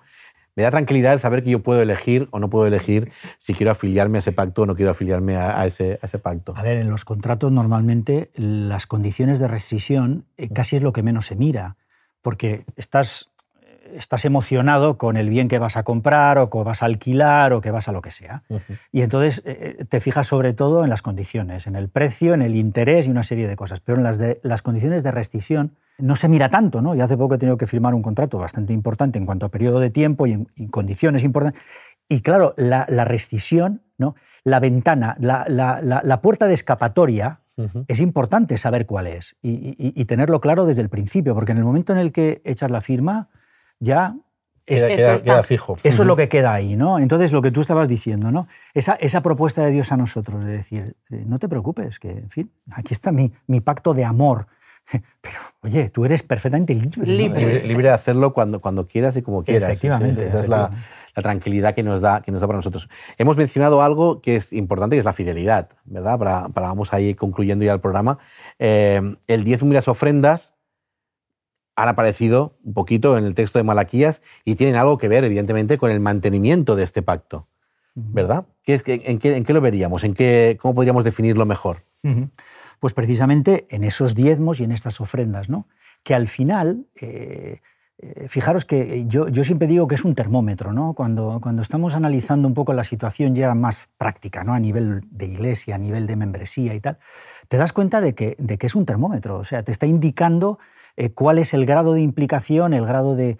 Me 0.55 0.63
da 0.63 0.71
tranquilidad 0.71 1.17
saber 1.19 1.43
que 1.43 1.51
yo 1.51 1.61
puedo 1.61 1.81
elegir 1.81 2.27
o 2.31 2.39
no 2.39 2.49
puedo 2.49 2.65
elegir 2.65 3.11
si 3.37 3.53
quiero 3.53 3.71
afiliarme 3.71 4.17
a 4.17 4.19
ese 4.19 4.31
pacto 4.31 4.63
o 4.63 4.65
no 4.65 4.75
quiero 4.75 4.91
afiliarme 4.91 5.37
a, 5.37 5.65
ese, 5.65 5.99
a 6.01 6.05
ese, 6.05 6.17
pacto. 6.19 6.53
A 6.55 6.63
ver, 6.63 6.77
en 6.77 6.89
los 6.89 7.05
contratos 7.05 7.51
normalmente 7.51 8.31
las 8.35 8.87
condiciones 8.87 9.39
de 9.39 9.47
rescisión 9.47 10.25
eh, 10.37 10.49
casi 10.49 10.77
es 10.77 10.81
lo 10.81 10.91
que 10.91 11.03
menos 11.03 11.27
se 11.27 11.35
mira, 11.35 11.77
porque 12.21 12.65
estás 12.75 13.29
estás 13.95 14.25
emocionado 14.25 14.97
con 14.97 15.17
el 15.17 15.29
bien 15.29 15.47
que 15.47 15.59
vas 15.59 15.77
a 15.77 15.83
comprar 15.83 16.37
o 16.37 16.49
que 16.49 16.63
vas 16.63 16.83
a 16.83 16.85
alquilar 16.85 17.53
o 17.53 17.61
que 17.61 17.71
vas 17.71 17.87
a 17.87 17.91
lo 17.91 18.01
que 18.01 18.11
sea. 18.11 18.43
Y 18.91 19.01
entonces 19.01 19.41
eh, 19.45 19.77
eh, 19.79 19.85
te 19.85 20.01
fijas 20.01 20.27
sobre 20.27 20.53
todo 20.53 20.83
en 20.83 20.89
las 20.89 21.01
condiciones, 21.01 21.67
en 21.67 21.75
el 21.75 21.89
precio, 21.89 22.33
en 22.33 22.41
el 22.41 22.55
interés 22.55 23.07
y 23.07 23.11
una 23.11 23.23
serie 23.23 23.47
de 23.47 23.55
cosas. 23.55 23.79
Pero 23.79 23.97
en 23.97 24.03
las, 24.03 24.19
las 24.43 24.61
condiciones 24.61 25.03
de 25.03 25.11
rescisión 25.11 25.75
no 25.97 26.15
se 26.15 26.29
mira 26.29 26.49
tanto, 26.49 26.81
¿no? 26.81 26.95
Y 26.95 27.01
hace 27.01 27.17
poco 27.17 27.35
he 27.35 27.37
tenido 27.37 27.57
que 27.57 27.67
firmar 27.67 27.93
un 27.93 28.01
contrato 28.01 28.37
bastante 28.37 28.73
importante 28.73 29.19
en 29.19 29.25
cuanto 29.25 29.45
a 29.45 29.49
periodo 29.49 29.79
de 29.79 29.89
tiempo 29.89 30.27
y, 30.27 30.33
en, 30.33 30.45
condiciones 30.69 31.23
importantes. 31.23 31.61
Y 32.07 32.21
claro, 32.21 32.53
la, 32.57 32.85
rescisión, 33.05 33.81
¿no? 33.97 34.15
la 34.43 34.59
ventana, 34.59 35.15
la, 35.19 35.45
la 35.47 36.21
puerta 36.21 36.47
de 36.47 36.55
escapatoria, 36.55 37.41
es 37.87 37.99
importante 37.99 38.57
saber 38.57 38.85
cuál 38.85 39.07
es 39.07 39.35
y, 39.41 39.75
y, 39.77 40.05
tenerlo 40.05 40.39
claro 40.39 40.65
desde 40.65 40.81
el 40.81 40.89
principio, 40.89 41.33
porque 41.35 41.51
en 41.51 41.57
el 41.57 41.63
momento 41.63 41.93
en 41.93 41.99
el 41.99 42.11
que 42.11 42.41
echas 42.45 42.71
la 42.71 42.81
firma, 42.81 43.29
ya 43.79 44.15
queda, 44.69 45.43
fijo. 45.43 45.77
Eso 45.83 46.01
es 46.03 46.07
lo 46.07 46.15
que 46.15 46.29
queda 46.29 46.53
ahí, 46.53 46.75
¿no? 46.75 46.99
Entonces, 46.99 47.31
lo 47.31 47.41
que 47.41 47.51
tú 47.51 47.61
estabas 47.61 47.87
diciendo, 47.87 48.31
¿no? 48.31 48.47
Esa, 48.73 48.95
esa 48.95 49.21
propuesta 49.21 49.63
de 49.65 49.71
Dios 49.71 49.91
a 49.91 49.97
nosotros, 49.97 50.43
de 50.45 50.51
decir, 50.51 50.95
eh, 51.09 51.23
no 51.25 51.39
te 51.39 51.49
preocupes, 51.49 51.99
que, 51.99 52.11
en 52.11 52.29
fin, 52.29 52.51
aquí 52.71 52.93
está 52.93 53.11
mi, 53.11 53.31
mi 53.47 53.61
pacto 53.61 53.93
de 53.93 54.05
amor. 54.05 54.47
Pero, 54.91 55.37
oye, 55.61 55.89
tú 55.89 56.05
eres 56.05 56.23
perfectamente 56.23 56.73
libre. 56.73 57.05
Libre, 57.05 57.63
libre 57.63 57.87
de 57.87 57.93
hacerlo 57.93 58.33
cuando, 58.33 58.59
cuando 58.59 58.87
quieras 58.87 59.15
y 59.17 59.21
como 59.21 59.43
quieras. 59.43 59.69
Efectivamente. 59.69 60.27
esa 60.27 60.39
es 60.39 60.47
la, 60.47 60.71
la, 61.15 61.23
tranquilidad 61.23 61.75
que 61.75 61.83
nos, 61.83 62.01
da, 62.01 62.21
que 62.21 62.31
nos 62.31 62.41
da 62.41 62.47
para 62.47 62.57
nosotros. 62.57 62.89
Hemos 63.17 63.37
mencionado 63.37 63.81
algo 63.81 64.21
que 64.21 64.35
es 64.35 64.53
importante, 64.53 64.95
que 64.95 64.99
es 64.99 65.05
la 65.05 65.13
fidelidad, 65.13 65.69
¿verdad? 65.85 66.17
Para, 66.17 66.49
para 66.49 66.67
vamos 66.67 66.93
ahí 66.93 67.13
concluyendo 67.13 67.65
ya 67.65 67.73
el 67.73 67.81
programa. 67.81 68.19
Eh, 68.57 69.15
el 69.27 69.43
diezmo 69.43 69.71
y 69.71 69.75
las 69.75 69.87
ofrendas 69.87 70.55
han 71.81 71.87
aparecido 71.87 72.57
un 72.63 72.73
poquito 72.73 73.17
en 73.17 73.23
el 73.23 73.35
texto 73.35 73.57
de 73.57 73.63
Malaquías 73.63 74.21
y 74.43 74.55
tienen 74.55 74.75
algo 74.75 74.97
que 74.97 75.07
ver, 75.07 75.23
evidentemente, 75.23 75.77
con 75.77 75.91
el 75.91 75.99
mantenimiento 75.99 76.75
de 76.75 76.83
este 76.83 77.01
pacto. 77.01 77.47
¿Verdad? 77.95 78.45
¿Qué 78.63 78.75
es, 78.75 78.83
en, 78.85 79.19
qué, 79.19 79.35
¿En 79.35 79.43
qué 79.43 79.51
lo 79.51 79.59
veríamos? 79.59 80.03
¿En 80.03 80.13
qué, 80.13 80.57
¿Cómo 80.61 80.73
podríamos 80.75 81.03
definirlo 81.03 81.45
mejor? 81.45 81.83
Pues 82.79 82.93
precisamente 82.93 83.65
en 83.69 83.83
esos 83.83 84.15
diezmos 84.15 84.59
y 84.59 84.63
en 84.63 84.71
estas 84.71 85.01
ofrendas, 85.01 85.49
¿no? 85.49 85.67
Que 86.03 86.15
al 86.15 86.29
final, 86.29 86.85
eh, 87.01 87.59
eh, 87.97 88.27
fijaros 88.29 88.63
que 88.63 89.05
yo, 89.07 89.27
yo, 89.27 89.43
siempre 89.43 89.67
digo 89.67 89.87
que 89.87 89.95
es 89.95 90.05
un 90.05 90.15
termómetro, 90.15 90.71
¿no? 90.71 90.93
Cuando, 90.93 91.39
cuando 91.41 91.61
estamos 91.61 91.95
analizando 91.95 92.47
un 92.47 92.53
poco 92.53 92.73
la 92.73 92.85
situación 92.85 93.35
ya 93.35 93.53
más 93.53 93.89
práctica, 93.97 94.45
¿no? 94.45 94.53
A 94.53 94.59
nivel 94.59 95.01
de 95.11 95.25
iglesia, 95.25 95.75
a 95.75 95.77
nivel 95.77 96.07
de 96.07 96.15
membresía 96.15 96.73
y 96.73 96.79
tal, 96.79 96.99
te 97.49 97.57
das 97.57 97.73
cuenta 97.73 97.99
de 97.99 98.15
que, 98.15 98.37
de 98.39 98.57
que 98.57 98.67
es 98.67 98.75
un 98.75 98.85
termómetro, 98.85 99.37
o 99.37 99.43
sea, 99.43 99.63
te 99.63 99.73
está 99.73 99.87
indicando 99.87 100.57
eh, 100.97 101.11
cuál 101.11 101.39
es 101.39 101.53
el 101.53 101.65
grado 101.65 101.93
de 101.93 102.01
implicación, 102.01 102.73
el 102.73 102.85
grado 102.85 103.15
de, 103.15 103.37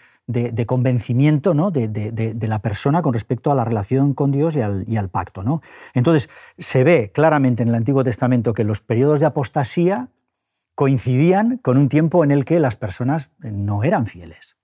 convencimiento 0.66 1.54
¿no? 1.54 1.72
de, 1.72 2.48
la 2.48 2.62
persona 2.62 3.02
con 3.02 3.14
respecto 3.14 3.52
a 3.52 3.56
la 3.56 3.66
relación 3.66 4.14
con 4.14 4.32
Dios 4.32 4.56
y 4.56 4.98
al, 4.98 5.10
pacto. 5.10 5.44
¿no? 5.44 5.62
Entonces, 5.94 6.30
se 6.58 6.84
ve 6.84 7.12
claramente 7.14 7.64
en 7.64 7.70
el 7.70 7.76
Antiguo 7.76 8.04
Testamento 8.04 8.54
que 8.54 8.64
los 8.64 8.82
periodos 8.82 9.20
de 9.20 9.26
apostasía 9.26 10.10
coincidían 10.76 11.58
con 11.58 11.78
un 11.78 11.90
tiempo 11.90 12.24
en 12.24 12.32
el 12.32 12.46
que 12.46 12.60
las 12.60 12.76
personas 12.76 13.30
no 13.40 13.84
eran 13.84 14.08
fieles. 14.08 14.56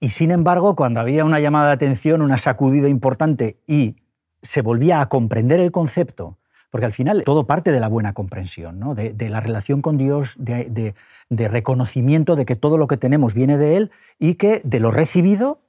Y 0.00 0.08
sin 0.08 0.32
embargo, 0.32 0.74
cuando 0.74 0.98
había 0.98 1.24
una 1.24 1.38
llamada 1.38 1.68
de 1.68 1.74
atención, 1.74 2.20
una 2.20 2.36
sacudida 2.36 2.88
importante 2.88 3.60
y 3.66 3.96
se 4.42 4.60
volvía 4.60 5.00
a 5.00 5.08
comprender 5.08 5.60
el 5.60 5.70
concepto 5.70 6.38
porque 6.76 6.84
al 6.84 6.92
final 6.92 7.24
todo 7.24 7.46
parte 7.46 7.72
de 7.72 7.80
la 7.80 7.88
buena 7.88 8.12
comprensión, 8.12 8.78
¿no? 8.78 8.94
de, 8.94 9.28
la 9.30 9.40
relación 9.40 9.80
con 9.80 9.96
Dios, 9.96 10.34
de, 10.36 10.94
reconocimiento 11.30 12.36
de 12.36 12.44
que 12.44 12.54
todo 12.54 12.76
lo 12.76 12.86
que 12.86 12.98
tenemos 12.98 13.32
viene 13.32 13.56
de 13.56 13.78
Él 13.78 13.90
y 14.18 14.34
que 14.34 14.60
de 14.62 14.78
lo 14.78 14.90
recibido 14.90 15.62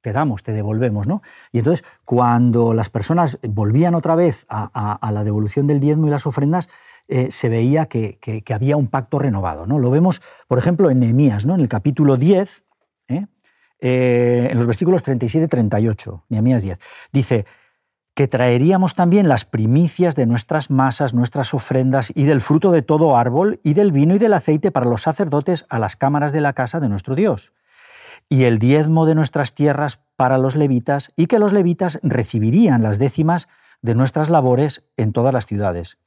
te 0.00 0.12
damos, 0.12 0.42
te 0.42 0.50
devolvemos. 0.50 1.06
¿no? 1.06 1.22
Y 1.52 1.58
entonces, 1.58 1.86
cuando 2.04 2.74
las 2.74 2.90
personas 2.90 3.38
volvían 3.42 3.94
otra 3.94 4.16
vez 4.16 4.46
a, 4.48 4.98
la 5.12 5.22
devolución 5.22 5.68
del 5.68 5.78
diezmo 5.78 6.08
y 6.08 6.10
las 6.10 6.26
ofrendas, 6.26 6.68
eh, 7.06 7.30
se 7.30 7.48
veía 7.48 7.86
que, 7.86 8.18
había 8.52 8.76
un 8.76 8.88
pacto 8.88 9.20
renovado. 9.20 9.64
¿no? 9.64 9.78
Lo 9.78 9.92
vemos, 9.92 10.20
por 10.48 10.58
ejemplo, 10.58 10.90
en 10.90 10.98
Nehemías, 10.98 11.46
¿no? 11.46 11.54
en 11.54 11.60
el 11.60 11.68
capítulo 11.68 12.16
10, 12.16 12.64
¿eh? 13.06 13.26
Eh, 13.80 14.48
en 14.50 14.58
los 14.58 14.66
versículos 14.66 15.04
37 15.04 15.44
y 15.44 15.48
38, 15.48 16.24
Nehemías 16.30 16.62
10. 16.62 16.78
Dice, 17.12 17.46
que 18.18 18.26
traeríamos 18.26 18.96
también 18.96 19.28
las 19.28 19.44
primicias 19.44 20.16
de 20.16 20.26
nuestras 20.26 20.70
masas, 20.70 21.14
nuestras 21.14 21.54
ofrendas 21.54 22.10
y 22.12 22.24
del 22.24 22.40
fruto 22.40 22.72
de 22.72 22.82
todo 22.82 23.16
árbol 23.16 23.60
y 23.62 23.74
del 23.74 23.92
vino 23.92 24.16
y 24.16 24.18
del 24.18 24.32
aceite 24.32 24.72
para 24.72 24.86
los 24.86 25.02
sacerdotes 25.02 25.66
a 25.68 25.78
las 25.78 25.94
cámaras 25.94 26.32
de 26.32 26.40
la 26.40 26.52
casa 26.52 26.80
de 26.80 26.88
nuestro 26.88 27.14
Dios. 27.14 27.52
Y 28.28 28.42
el 28.42 28.58
diezmo 28.58 29.06
de 29.06 29.14
nuestras 29.14 29.54
tierras 29.54 30.00
para 30.16 30.36
los 30.36 30.56
levitas 30.56 31.12
y 31.14 31.26
que 31.26 31.38
los 31.38 31.52
levitas 31.52 32.00
recibirían 32.02 32.82
las 32.82 32.98
décimas 32.98 33.46
de 33.82 33.94
nuestras 33.94 34.30
labores 34.30 34.82
en 34.96 35.12
todas 35.12 35.32
las 35.32 35.46
ciudades. 35.46 35.98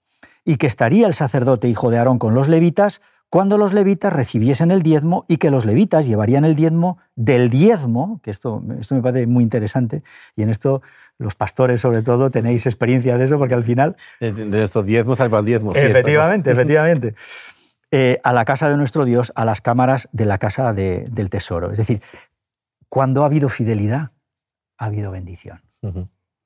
Y 0.43 0.58
que 0.58 0.67
estaría 0.67 1.08
el 1.08 1.13
sacerdote 1.13 1.69
hijo 1.69 1.91
de 1.91 2.00
Aarón 2.00 2.19
con 2.19 2.34
los 2.34 2.50
levitas 2.50 3.00
cuando 3.32 3.58
los 3.58 3.72
levitas 3.74 4.12
recibiesen 4.12 4.72
el 4.72 4.84
diezmo 4.84 5.24
y 5.26 5.38
que 5.38 5.52
los 5.52 5.65
levitas 5.65 6.06
llevarían 6.06 6.44
el 6.44 6.54
diezmo 6.54 6.98
del 7.15 7.50
diezmo, 7.50 8.20
que 8.22 8.30
esto, 8.30 8.62
esto 8.78 8.94
me 8.94 9.02
parece 9.02 9.26
muy 9.26 9.41
interesante, 9.41 10.04
y 10.36 10.44
en 10.44 10.50
esto 10.50 10.82
los 11.17 11.34
pastores 11.36 11.80
sobre 11.80 12.02
todo 12.02 12.30
tenéis 12.30 12.65
experiencia 12.65 13.17
de 13.17 13.24
eso, 13.24 13.38
porque 13.38 13.54
al 13.54 13.63
final... 13.63 13.96
De, 14.20 14.62
estos 14.62 14.86
diezmos 14.86 15.20
salvan 15.20 15.46
diezmos. 15.46 15.78
Efectivamente, 15.78 16.52
efectivamente. 16.52 17.15
Eh, 17.89 18.20
a 18.22 18.34
la 18.34 18.44
casa 18.44 18.70
de 18.70 18.76
nuestro 18.76 19.06
Dios, 19.06 19.32
a 19.34 19.46
las 19.46 19.62
cámaras 19.62 20.10
de 20.12 20.26
la 20.26 20.38
casa 20.38 20.74
del 20.74 21.30
tesoro. 21.30 21.72
Es 21.72 21.78
decir, 21.78 22.02
cuando 22.89 23.24
ha 23.24 23.28
habido 23.28 23.48
fidelidad, 23.48 24.12
ha 24.78 24.86
habido 24.88 25.10
bendición. 25.10 25.62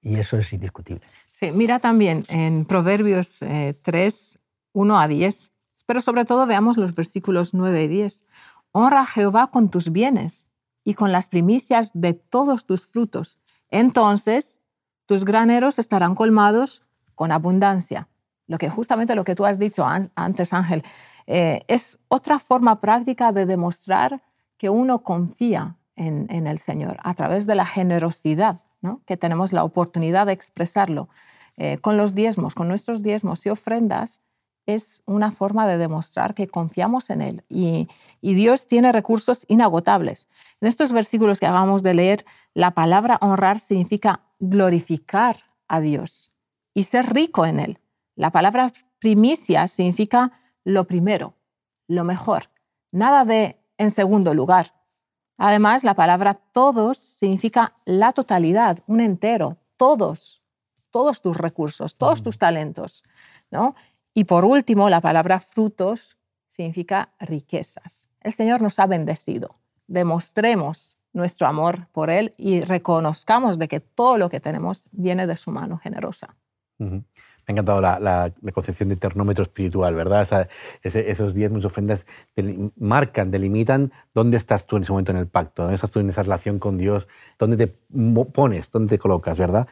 Y 0.04 0.20
eso 0.20 0.38
es 0.38 0.54
indiscutible. 0.54 1.02
Sí, 1.32 1.52
mira 1.52 1.80
también 1.80 2.26
en 2.30 2.66
Proverbios 2.66 3.40
3, 3.40 4.36
eh, 4.36 4.40
1 4.74 5.00
a 5.00 5.08
10 5.08 5.55
pero 5.86 6.02
sobre 6.02 6.26
todo 6.26 6.46
veamos 6.46 6.78
los 6.78 6.96
versículos 6.96 7.54
9 7.54 7.84
y 7.84 7.88
10. 7.88 8.26
Honra 8.72 9.02
a 9.02 9.06
Jehová 9.06 9.48
con 9.48 9.70
tus 9.70 9.92
bienes 9.92 10.50
y 10.84 10.94
con 10.94 11.12
las 11.12 11.30
primicias 11.30 11.92
de 11.94 12.14
todos 12.14 12.66
tus 12.66 12.86
frutos. 12.86 13.40
Entonces 13.70 14.62
tus 15.06 15.26
graneros 15.26 15.80
estarán 15.80 16.16
colmados 16.16 16.84
con 17.16 17.32
abundancia. 17.32 18.10
Lo 18.48 18.58
que 18.58 18.70
justamente 18.70 19.16
lo 19.16 19.24
que 19.24 19.36
tú 19.36 19.46
has 19.46 19.58
dicho 19.58 19.86
antes, 20.16 20.54
Ángel, 20.54 20.84
eh, 21.26 21.62
es 21.68 21.98
otra 22.08 22.38
forma 22.38 22.80
práctica 22.80 23.32
de 23.32 23.46
demostrar 23.46 24.22
que 24.58 24.70
uno 24.70 25.02
confía 25.04 25.78
en, 25.96 26.48
el 26.48 26.60
Señor 26.60 26.98
a 27.04 27.14
través 27.14 27.48
de 27.48 27.56
la 27.56 27.66
generosidad, 27.66 28.62
¿no? 28.82 29.02
que 29.06 29.18
tenemos 29.18 29.54
la 29.54 29.64
oportunidad 29.64 30.28
de 30.28 30.34
expresarlo 30.34 31.10
eh, 31.58 31.78
con 31.80 31.98
los 31.98 32.14
diezmos, 32.14 32.54
con 32.54 32.68
nuestros 32.68 33.02
diezmos 33.02 33.46
y 33.46 33.50
ofrendas, 33.50 34.22
es 34.66 35.04
una 35.06 35.32
forma 35.32 35.68
de 35.68 35.78
demostrar 35.78 36.34
que 36.34 36.48
confiamos 36.48 37.10
en 37.10 37.22
Él 37.22 37.44
y, 37.50 37.88
y, 38.22 38.34
Dios 38.34 38.68
tiene 38.68 38.92
recursos 38.92 39.46
inagotables. 39.48 40.28
En 40.62 40.68
estos 40.68 40.92
versículos 40.92 41.40
que 41.40 41.46
acabamos 41.46 41.84
de 41.84 41.94
leer, 41.94 42.26
la 42.54 42.72
palabra 42.72 43.18
honrar 43.22 43.60
significa 43.60 44.22
glorificar 44.40 45.38
a 45.68 45.80
Dios 45.80 46.32
y 46.74 46.84
ser 46.84 47.14
rico 47.14 47.46
en 47.46 47.60
Él. 47.60 47.80
La 48.16 48.32
palabra 48.32 48.72
primicia 49.00 49.68
significa 49.68 50.32
lo 50.64 50.86
primero, 50.86 51.36
lo 51.88 52.04
mejor, 52.04 52.50
nada 52.92 53.26
de 53.26 53.60
en 53.78 53.92
segundo 53.92 54.34
lugar. 54.34 54.74
Además, 55.38 55.84
la 55.84 55.96
palabra 55.96 56.34
todos 56.34 56.98
significa 56.98 57.76
la 57.86 58.14
totalidad, 58.14 58.80
un 58.88 59.02
entero, 59.02 59.58
todos, 59.76 60.42
todos 60.92 61.22
tus 61.22 61.36
recursos, 61.36 61.96
todos 61.98 62.24
tus 62.24 62.40
talentos. 62.40 63.04
¿no? 63.52 63.76
Y 64.18 64.24
por 64.24 64.46
último, 64.46 64.90
la 64.90 65.02
palabra 65.02 65.42
frutos 65.42 66.18
significa 66.48 67.10
riquezas. 67.20 68.08
El 68.22 68.32
Señor 68.32 68.62
nos 68.62 68.80
ha 68.80 68.88
bendecido. 68.88 69.60
Demostremos 69.88 70.98
nuestro 71.12 71.48
amor 71.48 71.88
por 71.92 72.10
Él 72.10 72.34
y 72.38 72.62
reconozcamos 72.62 73.60
de 73.60 73.68
que 73.68 73.82
todo 73.82 74.18
lo 74.18 74.30
que 74.30 74.40
tenemos 74.40 74.88
viene 74.94 75.28
de 75.28 75.36
su 75.36 75.52
mano 75.52 75.78
generosa. 75.78 76.38
Me 76.78 77.04
ha 77.48 77.52
encantado 77.52 77.82
la, 77.82 78.34
concepción 78.54 78.88
de 78.88 78.96
termómetro 78.96 79.44
espiritual, 79.44 79.94
¿verdad? 79.96 80.48
esos 80.82 81.34
diez 81.34 81.52
ofrendas 81.66 82.06
marcan, 82.78 83.32
delimitan 83.32 83.92
dónde 84.14 84.38
estás 84.38 84.66
tú 84.66 84.78
en 84.78 84.84
ese 84.84 84.94
momento 84.94 85.12
en 85.12 85.18
el 85.18 85.28
pacto, 85.28 85.64
dónde 85.64 85.76
estás 85.76 85.92
tú 85.92 86.00
en 86.00 86.08
esa 86.08 86.24
relación 86.24 86.58
con 86.58 86.78
Dios, 86.78 87.08
dónde 87.38 87.58
te 87.58 87.68
pones, 87.68 88.72
dónde 88.72 88.96
te 88.96 89.00
colocas, 89.00 89.38
¿verdad? 89.38 89.68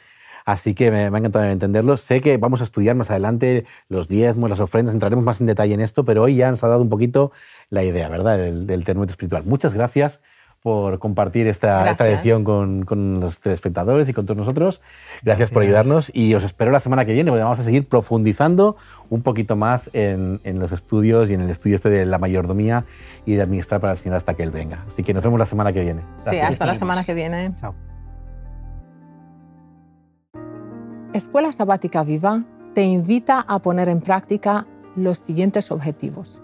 Así 0.46 0.74
que 0.74 0.92
me, 0.92 1.04
ha 1.04 1.08
encantado 1.08 1.46
entenderlo. 1.46 1.98
Sé 1.98 2.22
que 2.22 2.38
vamos 2.38 2.62
a 2.62 2.64
estudiar 2.64 2.96
más 2.96 3.10
adelante 3.10 3.66
los 3.90 4.08
diezmos, 4.08 4.50
las 4.50 4.60
ofrendas, 4.60 4.94
entraremos 4.94 5.24
más 5.24 5.42
en 5.42 5.48
detalle 5.48 5.74
en 5.74 5.82
esto, 5.82 6.06
pero 6.06 6.24
hoy 6.24 6.36
ya 6.36 6.50
nos 6.50 6.64
ha 6.64 6.68
dado 6.68 6.82
un 6.82 6.90
poquito 6.90 7.32
la 7.70 7.84
idea, 7.84 8.10
¿verdad?, 8.10 8.38
del, 8.38 8.68
del 8.68 8.84
termómetro 8.84 9.14
espiritual. 9.14 9.44
Muchas 9.46 9.74
gracias 9.74 10.20
por 10.64 10.98
compartir 10.98 11.46
esta, 11.48 11.90
esta 11.92 12.06
lección 12.06 12.46
con, 12.46 12.86
con, 12.86 13.20
los 13.20 13.40
telespectadores 13.40 14.08
y 14.08 14.14
con 14.14 14.26
todos 14.26 14.38
nosotros. 14.38 14.82
Gracias, 15.22 15.50
por 15.50 15.62
ayudarnos 15.62 16.10
y 16.14 16.34
os 16.36 16.44
espero 16.46 16.72
la 16.72 16.80
semana 16.80 17.04
que 17.04 17.12
viene 17.12 17.30
porque 17.30 17.44
vamos 17.44 17.60
a 17.60 17.64
seguir 17.64 17.86
profundizando 17.86 18.78
un 19.10 19.22
poquito 19.22 19.58
más 19.58 19.90
en, 19.92 20.40
en, 20.46 20.60
los 20.60 20.72
estudios 20.72 21.30
y 21.30 21.34
en 21.34 21.42
el 21.42 21.50
estudio 21.50 21.76
este 21.76 21.90
de 21.90 22.06
la 22.06 22.18
mayordomía 22.18 22.86
y 23.26 23.36
de 23.36 23.42
administrar 23.42 23.82
para 23.82 23.92
el 23.92 24.00
Señor 24.00 24.16
hasta 24.16 24.36
que 24.36 24.44
Él 24.44 24.52
venga. 24.52 24.86
Así 24.88 25.04
que 25.04 25.14
nos 25.14 25.22
vemos 25.22 25.38
la 25.38 25.46
semana 25.46 25.74
que 25.74 25.82
viene. 25.82 26.02
Sí, 26.28 26.40
hasta 26.40 26.66
la 26.66 26.76
semana 26.76 27.04
que 27.04 27.14
viene. 27.14 27.52
Chao. 27.60 27.76
Escuela 31.14 31.52
Sabática 31.52 32.04
Viva 32.04 32.44
te 32.74 32.82
invita 32.82 33.40
a 33.48 33.60
poner 33.60 33.88
en 33.88 34.02
práctica 34.02 34.66
los 34.96 35.20
siguientes 35.20 35.70
objetivos. 35.70 36.42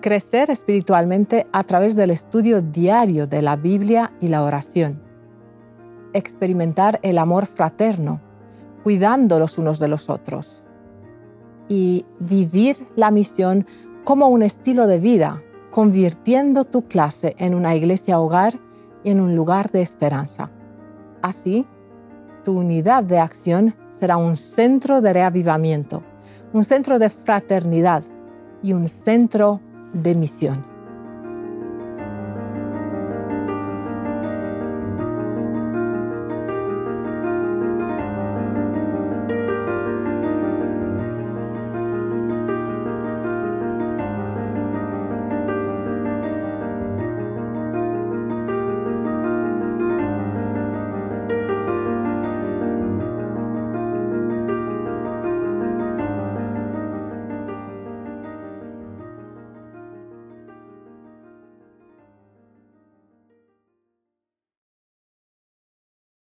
Crecer 0.00 0.50
espiritualmente 0.50 1.48
a 1.52 1.64
través 1.64 1.96
del 1.96 2.12
estudio 2.12 2.62
diario 2.62 3.26
de 3.26 3.42
la 3.42 3.56
Biblia 3.56 4.12
y 4.20 4.28
la 4.28 4.44
oración, 4.44 5.02
experimentar 6.12 7.00
el 7.02 7.18
amor 7.18 7.46
fraterno, 7.46 8.20
cuidando 8.84 9.40
los 9.40 9.58
unos 9.58 9.80
de 9.80 9.88
los 9.88 10.08
otros, 10.08 10.62
y 11.68 12.06
vivir 12.20 12.76
la 12.94 13.10
misión 13.10 13.66
como 14.04 14.28
un 14.28 14.44
estilo 14.44 14.86
de 14.86 15.00
vida, 15.00 15.42
convirtiendo 15.72 16.64
tu 16.64 16.82
clase 16.82 17.34
en 17.36 17.52
una 17.52 17.74
iglesia 17.74 18.20
hogar 18.20 18.60
y 19.02 19.10
en 19.10 19.20
un 19.20 19.34
lugar 19.34 19.72
de 19.72 19.82
esperanza. 19.82 20.52
Así, 21.20 21.66
tu 22.44 22.58
unidad 22.58 23.04
de 23.04 23.18
acción 23.18 23.74
será 23.90 24.16
un 24.16 24.36
centro 24.36 25.00
de 25.00 25.12
reavivamiento, 25.12 26.02
un 26.52 26.64
centro 26.64 26.98
de 26.98 27.10
fraternidad 27.10 28.02
y 28.62 28.72
un 28.72 28.88
centro 28.88 29.60
de 29.92 30.14
misión. 30.14 30.71